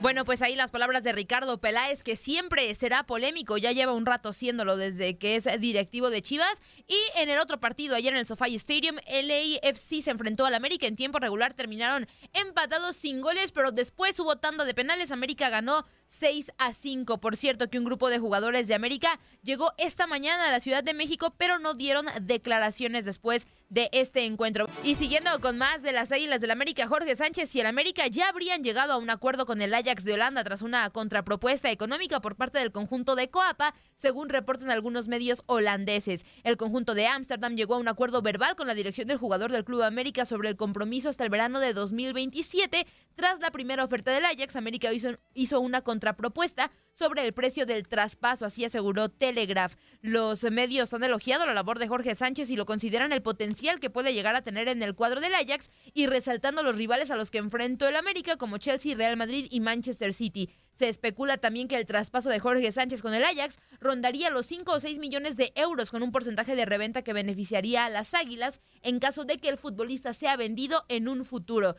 [0.02, 4.04] Bueno, pues ahí las palabras de Ricardo Peláez, que siempre será polémico, ya lleva un
[4.04, 6.60] rato siéndolo desde que es directivo de Chivas.
[6.86, 10.86] Y en el otro partido, ayer en el SoFi Stadium, LAFC se enfrentó al América.
[10.86, 15.10] En tiempo regular terminaron empatados sin goles, pero después hubo tanda de penales.
[15.10, 17.18] América ganó 6 a 5.
[17.18, 20.84] Por cierto, que un grupo de jugadores de América llegó esta mañana a la Ciudad
[20.84, 24.68] de México, pero no dieron declaraciones después de este encuentro.
[24.84, 28.28] Y siguiendo con más de las Águilas del América, Jorge Sánchez y el América ya
[28.28, 32.36] habrían llegado a un acuerdo con el Ajax de Holanda tras una contrapropuesta económica por
[32.36, 36.24] parte del conjunto de Coapa, según reportan algunos medios holandeses.
[36.44, 39.64] El conjunto de Ámsterdam llegó a un acuerdo verbal con la dirección del jugador del
[39.64, 42.86] Club América sobre el compromiso hasta el verano de 2027.
[43.16, 47.88] Tras la primera oferta del Ajax, América hizo, hizo una contrapropuesta sobre el precio del
[47.88, 49.74] traspaso, así aseguró Telegraph.
[50.02, 53.88] Los medios han elogiado la labor de Jorge Sánchez y lo consideran el potencial que
[53.88, 57.30] puede llegar a tener en el cuadro del Ajax y resaltando los rivales a los
[57.30, 60.50] que enfrentó el América como Chelsea, Real Madrid y Manchester City.
[60.74, 64.72] Se especula también que el traspaso de Jorge Sánchez con el Ajax rondaría los 5
[64.72, 68.60] o 6 millones de euros con un porcentaje de reventa que beneficiaría a las Águilas
[68.82, 71.76] en caso de que el futbolista sea vendido en un futuro.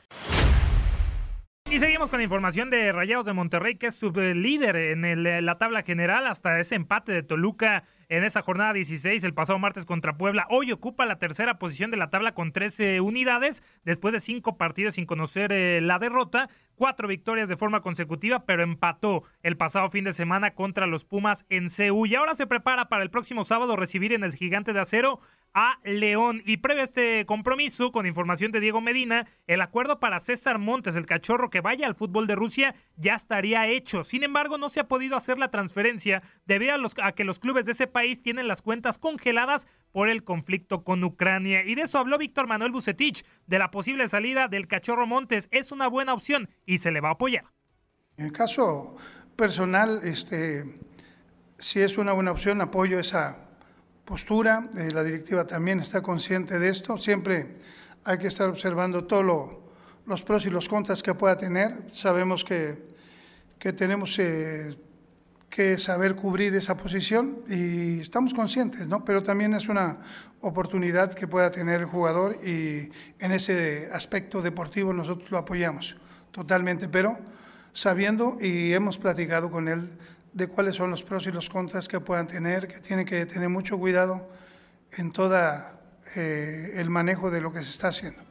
[1.69, 5.45] Y seguimos con información de Rayados de Monterrey, que es su eh, líder en el-
[5.45, 9.85] la tabla general hasta ese empate de Toluca en esa jornada 16 el pasado martes
[9.85, 10.47] contra Puebla.
[10.49, 14.95] Hoy ocupa la tercera posición de la tabla con 13 unidades después de cinco partidos
[14.95, 16.49] sin conocer eh, la derrota.
[16.75, 21.43] Cuatro victorias de forma consecutiva, pero empató el pasado fin de semana contra los Pumas
[21.49, 22.05] en CU.
[22.05, 25.19] Y ahora se prepara para el próximo sábado recibir en el Gigante de Acero
[25.53, 26.41] a León.
[26.45, 30.95] Y previo a este compromiso, con información de Diego Medina, el acuerdo para César Montes,
[30.95, 34.03] el cachorro que vaya al fútbol de Rusia, ya estaría hecho.
[34.03, 37.39] Sin embargo, no se ha podido hacer la transferencia debido a, los- a que los
[37.39, 41.63] clubes de ese país tienen las cuentas congeladas por el conflicto con Ucrania.
[41.63, 45.47] Y de eso habló Víctor Manuel Bucetich, de la posible salida del cachorro Montes.
[45.51, 47.45] Es una buena opción y se le va a apoyar.
[48.17, 48.95] En el caso
[49.35, 50.65] personal, este,
[51.57, 53.46] si es una buena opción, apoyo esa
[54.07, 54.63] postura.
[54.77, 56.97] Eh, la directiva también está consciente de esto.
[56.97, 57.55] Siempre
[58.05, 59.59] hay que estar observando todos
[60.05, 61.89] los pros y los contras que pueda tener.
[61.91, 62.87] Sabemos que,
[63.59, 64.73] que tenemos eh,
[65.49, 69.03] que saber cubrir esa posición y estamos conscientes, ¿no?
[69.03, 69.99] Pero también es una
[70.39, 72.89] oportunidad que pueda tener el jugador y
[73.19, 75.97] en ese aspecto deportivo nosotros lo apoyamos
[76.31, 77.17] totalmente, pero
[77.73, 79.91] sabiendo y hemos platicado con él
[80.37, 83.49] de cuáles son los pros y los contras que puedan tener, que tiene que tener
[83.49, 84.29] mucho cuidado
[84.91, 85.81] en toda
[86.15, 88.21] eh, el manejo de lo que se está haciendo.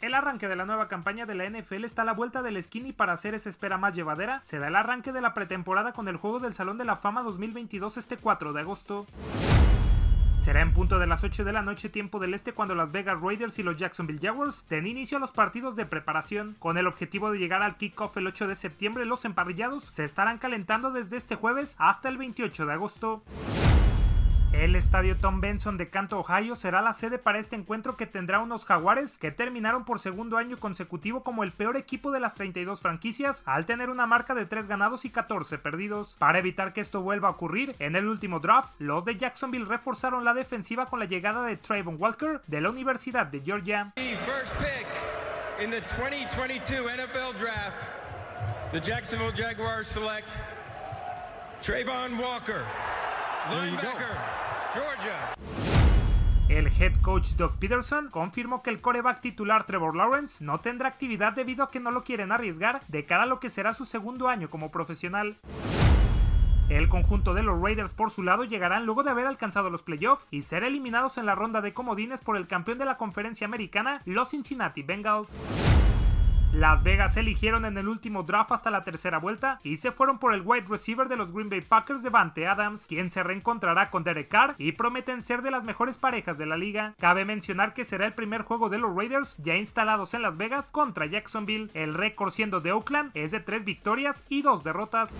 [0.00, 2.88] El arranque de la nueva campaña de la NFL está a la vuelta del esquina
[2.88, 6.08] y para hacer esa espera más llevadera, se da el arranque de la pretemporada con
[6.08, 9.06] el juego del Salón de la Fama 2022 este 4 de agosto.
[10.48, 13.20] Será en punto de las 8 de la noche tiempo del este cuando las Vegas
[13.20, 16.56] Raiders y los Jacksonville Jaguars den inicio a los partidos de preparación.
[16.58, 20.38] Con el objetivo de llegar al kickoff el 8 de septiembre, los emparrillados se estarán
[20.38, 23.22] calentando desde este jueves hasta el 28 de agosto.
[24.52, 28.40] El estadio Tom Benson de Canto, Ohio será la sede para este encuentro que tendrá
[28.40, 32.80] unos jaguares que terminaron por segundo año consecutivo como el peor equipo de las 32
[32.80, 36.16] franquicias al tener una marca de 3 ganados y 14 perdidos.
[36.18, 40.24] Para evitar que esto vuelva a ocurrir, en el último draft, los de Jacksonville reforzaron
[40.24, 43.92] la defensiva con la llegada de Trayvon Walker de la Universidad de Georgia.
[45.60, 47.74] In the 2022 NFL Draft,
[48.70, 50.28] the Jacksonville Jaguars select
[51.62, 52.62] Trayvon Walker.
[56.48, 61.32] El head coach Doug Peterson confirmó que el coreback titular Trevor Lawrence no tendrá actividad
[61.32, 64.28] debido a que no lo quieren arriesgar de cara a lo que será su segundo
[64.28, 65.36] año como profesional.
[66.68, 70.26] El conjunto de los Raiders por su lado llegarán luego de haber alcanzado los playoffs
[70.30, 74.02] y ser eliminados en la ronda de comodines por el campeón de la conferencia americana,
[74.04, 75.38] los Cincinnati Bengals.
[76.52, 80.32] Las Vegas eligieron en el último draft hasta la tercera vuelta y se fueron por
[80.32, 84.28] el wide receiver de los Green Bay Packers Devante Adams, quien se reencontrará con Derek
[84.28, 86.94] Carr y prometen ser de las mejores parejas de la liga.
[86.98, 90.70] Cabe mencionar que será el primer juego de los Raiders ya instalados en Las Vegas
[90.70, 91.70] contra Jacksonville.
[91.74, 95.18] El récord siendo de Oakland es de tres victorias y dos derrotas.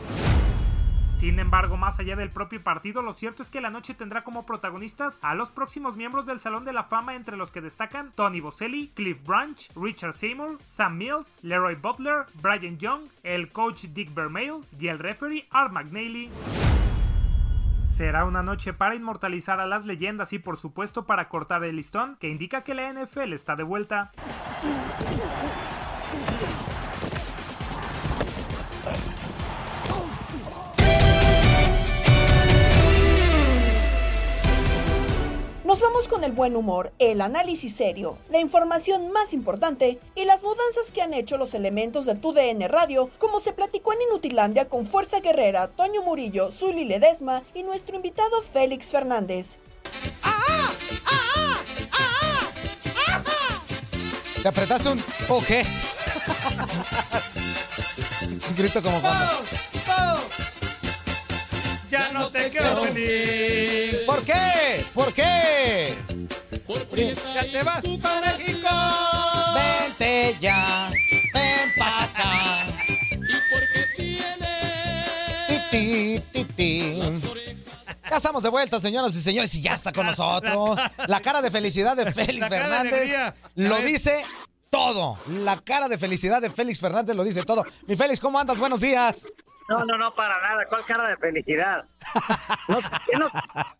[1.18, 4.46] Sin embargo, más allá del propio partido, lo cierto es que la noche tendrá como
[4.46, 8.38] protagonistas a los próximos miembros del Salón de la Fama, entre los que destacan Tony
[8.40, 14.64] Boselli, Cliff Branch, Richard Seymour, Sam Mills, Leroy Butler, Brian Young, el coach Dick Vermeil
[14.78, 16.30] y el referee Art McNally.
[17.84, 22.14] Será una noche para inmortalizar a las leyendas y por supuesto para cortar el listón
[22.20, 24.12] que indica que la NFL está de vuelta.
[35.68, 40.42] Nos vamos con el buen humor, el análisis serio, la información más importante y las
[40.42, 44.66] mudanzas que han hecho los elementos de tu DN Radio, como se platicó en Inutilandia
[44.66, 49.58] con Fuerza Guerrera, Toño Murillo, Zuli Ledesma y nuestro invitado Félix Fernández.
[54.42, 55.48] ¿Te apretaste un OG?
[58.48, 59.26] Es grito como cuando.
[62.48, 63.96] Te quedo feliz.
[64.06, 64.86] ¿Por qué?
[64.94, 65.94] ¿Por qué?
[67.34, 68.68] Ya te vas para México.
[69.54, 70.90] Vente ya,
[71.34, 72.66] ven pa' acá.
[75.48, 77.00] Ti, ti, ti, ti.
[78.10, 80.78] Ya estamos de vuelta, señoras y señores, y ya está con nosotros.
[81.06, 84.24] La cara de felicidad de Félix Fernández lo dice
[84.70, 85.18] todo.
[85.26, 87.62] La cara de felicidad de Félix Fernández lo dice todo.
[87.86, 88.58] Mi Félix, ¿cómo andas?
[88.58, 89.26] Buenos días.
[89.68, 90.66] No, no, no, para nada.
[90.68, 91.84] ¿Cuál cara de felicidad?
[92.68, 93.28] No, ¿qué no?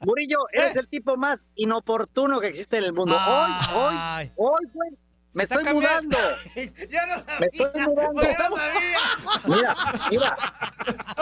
[0.01, 0.81] Murillo, eres Eh.
[0.81, 3.17] el tipo más inoportuno que existe en el mundo.
[3.17, 4.91] Hoy, hoy, hoy, güey,
[5.33, 6.17] me estoy cambiando.
[6.19, 6.19] mudando.
[6.91, 7.39] Ya no sabía.
[7.41, 8.23] Me estoy mudando.
[8.23, 8.99] Ya no sabía.
[9.47, 9.77] Mira,
[10.11, 10.37] mira.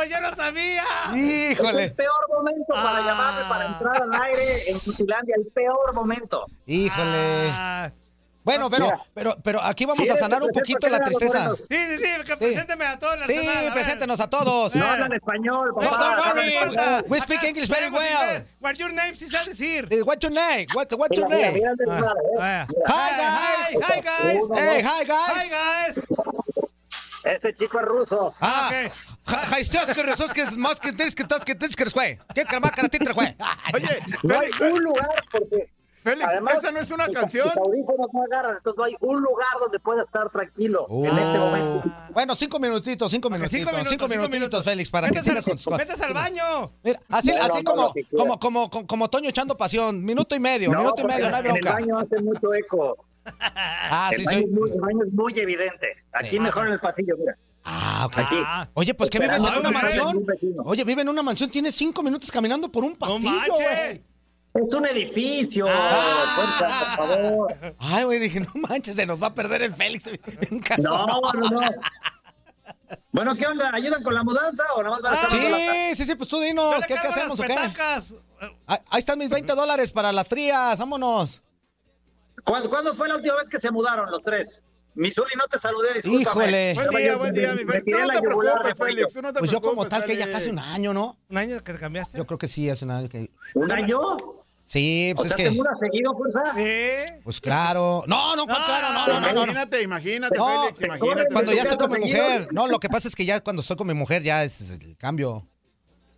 [0.09, 0.85] Ya no sabía.
[1.15, 5.35] Es el peor momento para llamarme, para entrar al aire en Futilandia.
[5.39, 6.45] El peor momento.
[6.67, 7.51] Híjole.
[7.53, 7.91] Ah.
[8.47, 9.01] Bueno, pero, Mira.
[9.13, 11.51] pero, pero aquí vamos a ¿Quieres sanar un poquito la a tristeza.
[11.57, 13.41] Sí, sí, sí, que presénteme a todos los Sí,
[13.73, 14.77] preséntenos a todos.
[14.77, 15.99] No hablan español, No, papá.
[15.99, 17.05] don't hablan worry.
[17.09, 18.45] We speak English very well.
[18.61, 19.17] What's your name?
[19.17, 19.89] Sí sabe decir.
[19.91, 20.67] Eh, What's your name?
[20.75, 21.55] What, what's your name?
[21.55, 21.73] mira,
[22.41, 22.67] eh.
[22.87, 23.83] Hi, guys.
[23.83, 24.43] Hi, guys.
[24.55, 25.37] Hey, hi, guys.
[25.37, 26.05] Hi, guys.
[27.25, 28.33] Este chico es ruso.
[28.41, 28.71] Ah,
[29.59, 32.17] hi, stios que resos que es más que tienes que tos que tienes que güey.
[32.33, 33.35] ¿Qué carmaca titra, güey?
[33.75, 35.69] Oye, No hay un lugar porque
[36.11, 37.49] Félix, además esa no es una canción.
[37.49, 41.39] tus audífonos no agarran, entonces no hay un lugar donde pueda estar tranquilo en este
[41.39, 41.91] momento.
[42.13, 44.65] Bueno, cinco minutitos, cinco minutitos, cinco cinco, minutos, cinco minutitos, minutos.
[44.65, 45.79] Félix, para que sigas con tus cosas.
[45.79, 46.73] Métase al baño.
[46.83, 50.05] Mira, así, No, así no, como, como, como, como, como Toño echando pasión.
[50.05, 51.73] Minuto y medio, minuto y medio, no hay en el bronca.
[51.73, 52.97] baño hace mucho eco.
[53.41, 55.89] Ah, el, sí, baño es muy, el baño es muy evidente.
[56.13, 56.39] Aquí Sí.
[56.41, 57.37] mejor en el pasillo, mira.
[57.65, 58.19] Ah, ok.
[58.19, 58.37] Aquí.
[58.75, 60.25] Oye, pues que vives en una mansión.
[60.65, 64.03] Oye, vive en una mansión, tiene cinco minutos caminando por un pasillo, güey.
[64.63, 65.67] Es un edificio.
[65.69, 66.33] Ah.
[66.37, 67.75] Fuerza, por favor.
[67.79, 70.83] Ay, güey, dije, no manches, se nos va a perder el Félix en casa.
[70.83, 71.61] No, no, no.
[73.13, 73.71] Bueno, ¿qué onda?
[73.73, 75.31] ¿Ayudan con la mudanza o nada más van a estar?
[75.31, 77.49] Sí, sí, sí, pues tú dinos, ¿qué, hacemos o qué?
[77.49, 78.15] petacas.
[78.67, 81.43] Ahí, están mis 20 dólares para las frías, vámonos.
[82.45, 84.63] ¿Cuándo, cuándo fue la última vez que se mudaron los tres?
[84.95, 86.21] Misuli, no te saludé, discúlpame.
[86.23, 86.75] Híjole.
[86.75, 87.85] Buen día, buen día, mi me Félix.
[87.85, 88.79] tiré Tú no la te preocupes.
[88.79, 89.13] Félix.
[89.13, 91.19] Tú no te Pues yo como tal que ya casi un año, ¿no?
[91.29, 92.19] ¿Un año que te cambiaste?
[92.19, 93.31] Yo creo que sí, hace un año que...
[93.55, 94.17] ¿Un año?
[94.67, 95.57] Sí, O pues sea, es ¿te que...
[95.57, 96.41] mudas seguido, fuerza?
[96.59, 97.21] ¿Eh?
[97.23, 98.03] Pues claro.
[98.09, 99.43] No, no, ¿cuál claro, no, no, no, no.
[99.43, 101.33] Imagínate, imagínate, No, Félix, imagínate.
[101.33, 102.49] Cuando ya ¿Te estoy con mi mujer.
[102.53, 104.97] No, lo que pasa es que ya cuando estoy con mi mujer ya es el
[104.99, 105.47] cambio.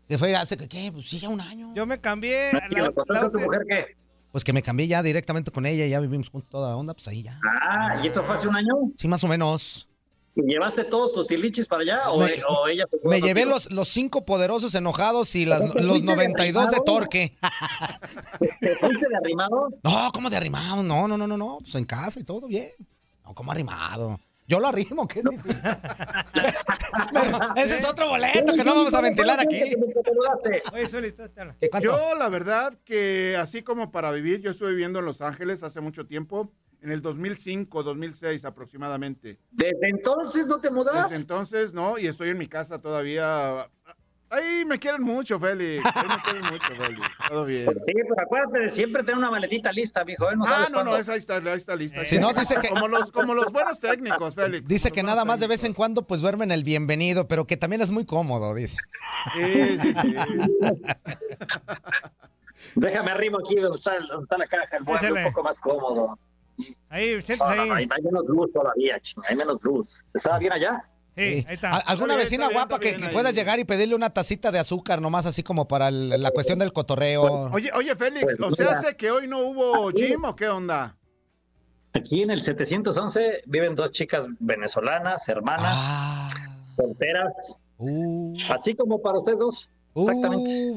[0.09, 0.90] Que fue hace que, ¿qué?
[0.90, 1.74] Pues sí, ya un año.
[1.74, 2.51] Yo me cambié.
[2.70, 3.96] ¿Y la- la tu mujer qué?
[4.32, 7.07] Pues que me cambié ya directamente con ella y ya vivimos juntos toda onda, pues
[7.09, 7.38] ahí ya.
[7.44, 8.74] Ah, ¿y eso fue hace un año?
[8.96, 9.88] Sí, más o menos.
[10.41, 13.70] ¿Y llevaste todos tus tilichis para allá o, Me- o ella se Me llevé los,
[13.72, 16.84] los cinco poderosos enojados y las- ¿Te fuiste los de 92 de arrimado?
[16.84, 17.32] torque.
[18.61, 19.68] ¿Te fuiste de arrimado?
[19.82, 20.82] No, ¿cómo de arrimado?
[20.84, 21.59] No, no, no, no, no.
[21.61, 22.70] Pues en casa y todo bien.
[23.24, 24.20] No, como arrimado.
[24.47, 25.22] Yo lo arrimo, ¿qué?
[27.12, 29.61] Pero ese es otro boleto que no vamos a ventilar aquí.
[30.72, 31.57] Oye, Zuli, tú te habla.
[31.61, 31.89] ¿Qué, cuánto?
[31.91, 35.80] Yo, la verdad, que así como para vivir, yo estuve viviendo en Los Ángeles hace
[35.80, 39.38] mucho tiempo, en el 2005, 2006 aproximadamente.
[39.50, 41.04] ¿Desde entonces no te mudas?
[41.10, 43.68] Desde entonces, no, y estoy en mi casa todavía.
[44.30, 45.82] Ahí me quieren mucho, Félix.
[45.86, 47.00] Ahí me quieren mucho, Félix.
[47.30, 47.66] Todo bien.
[47.78, 50.30] Sí, pero acuérdate de siempre tener una maletita lista, mijo.
[50.30, 50.36] ¿eh?
[50.36, 50.98] No Ah, sabes no, no, cuándo.
[51.00, 52.04] esa ahí está, ahí está lista.
[52.04, 54.68] Si no, dice que- Como los, como los buenos técnicos, Félix.
[54.68, 57.80] Dice que nada más de vez en cuando pues duermen el bienvenido, pero que también
[57.80, 58.76] es muy cómodo, dice.
[59.34, 60.14] Sí, sí, sí.
[62.74, 65.24] Déjame arrimo aquí donde está, donde está la caja, el Échale.
[65.26, 66.18] un poco más cómodo.
[66.90, 67.86] Ahí, siéntese No, no, ahí.
[67.86, 70.02] no, hay, menos luz todavía, ching, hay menos luz.
[70.14, 70.84] ¿Estaba bien allá?
[71.16, 71.70] Sí, ahí está.
[71.74, 74.52] ¿Al- ¿Alguna bien, vecina está bien, guapa que, que puedas llegar y pedirle una tacita
[74.52, 77.50] de azúcar nomás así como para el- la cuestión del cotorreo?
[77.52, 80.96] Oye, oye, Félix, Pues, ¿o hace que hoy no hubo Aquí- gym o qué onda?
[81.94, 86.30] Aquí en el 711 viven dos chicas venezolanas, hermanas, Ah.
[86.76, 87.32] solteras,
[87.78, 88.36] Uh.
[88.50, 89.68] así como para ustedes dos.
[89.96, 90.72] Exactamente.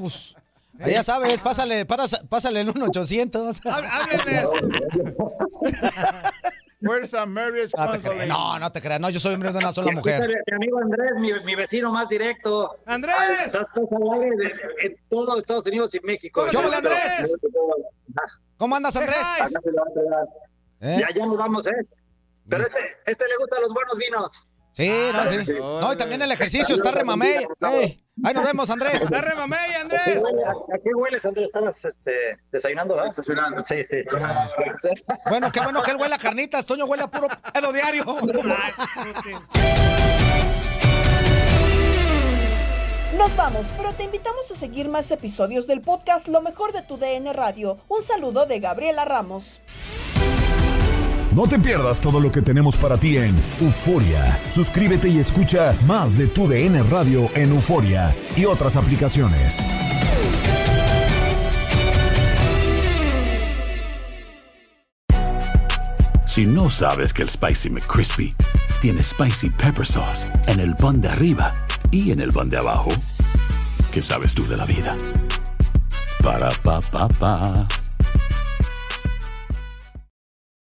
[0.78, 3.62] Pues, ya sabes, pásale, pásale el 1-800.
[3.72, 4.50] Háblenles.
[6.84, 9.00] Fuerza Marriage No te no, no te creas.
[9.00, 10.28] No, yo soy hombre de una sola mujer.
[10.48, 12.76] Mi amigo Andrés, mi, mi vecino más directo.
[12.88, 13.16] ¡Andrés!
[13.46, 16.44] Estás, estás al aire de- en todo Estados Unidos y México.
[16.50, 17.36] ¿Qué onda, Andrés?
[18.58, 19.18] ¿Cómo andas, Andrés?
[20.80, 20.98] ¿Eh?
[21.02, 21.86] Ya, ya nos vamos, ¿eh?
[22.50, 24.48] Pero este, este le gustan los buenos vinos.
[24.74, 25.54] Sí, no, sí.
[25.60, 27.46] No, y también el ejercicio está remamé.
[27.62, 29.10] Ey, ahí nos vemos, Andrés.
[29.12, 30.24] ¡La remamé, ¿A qué Andrés!
[30.24, 31.48] huele- ¿A a qué hueles, Andrés?
[31.48, 33.14] ¿Estabas este, desayunando, verdad?
[33.16, 33.62] Desayunando.
[33.64, 34.90] Sí, sí, sí.
[35.30, 36.66] Bueno, qué bueno que él huele a carnitas.
[36.66, 38.06] Toño huele a puro pedo diario.
[43.18, 46.98] Nos vamos, pero te invitamos a seguir más episodios del podcast Lo mejor de tu
[46.98, 47.78] DN Radio.
[47.88, 49.62] Un saludo de Gabriela Ramos.
[51.34, 54.38] No te pierdas todo lo que tenemos para ti en Euforia.
[54.50, 59.64] Suscríbete y escucha más de tu DN Radio en Euforia y otras aplicaciones.
[66.26, 68.36] Si no sabes que el Spicy McCrispy
[68.82, 71.54] tiene Spicy Pepper Sauce en el pan de arriba
[71.92, 72.90] y en el pan de abajo,
[73.94, 74.98] ¿qué sabes tú de la vida?
[76.22, 77.68] Para, pa, pa, pa.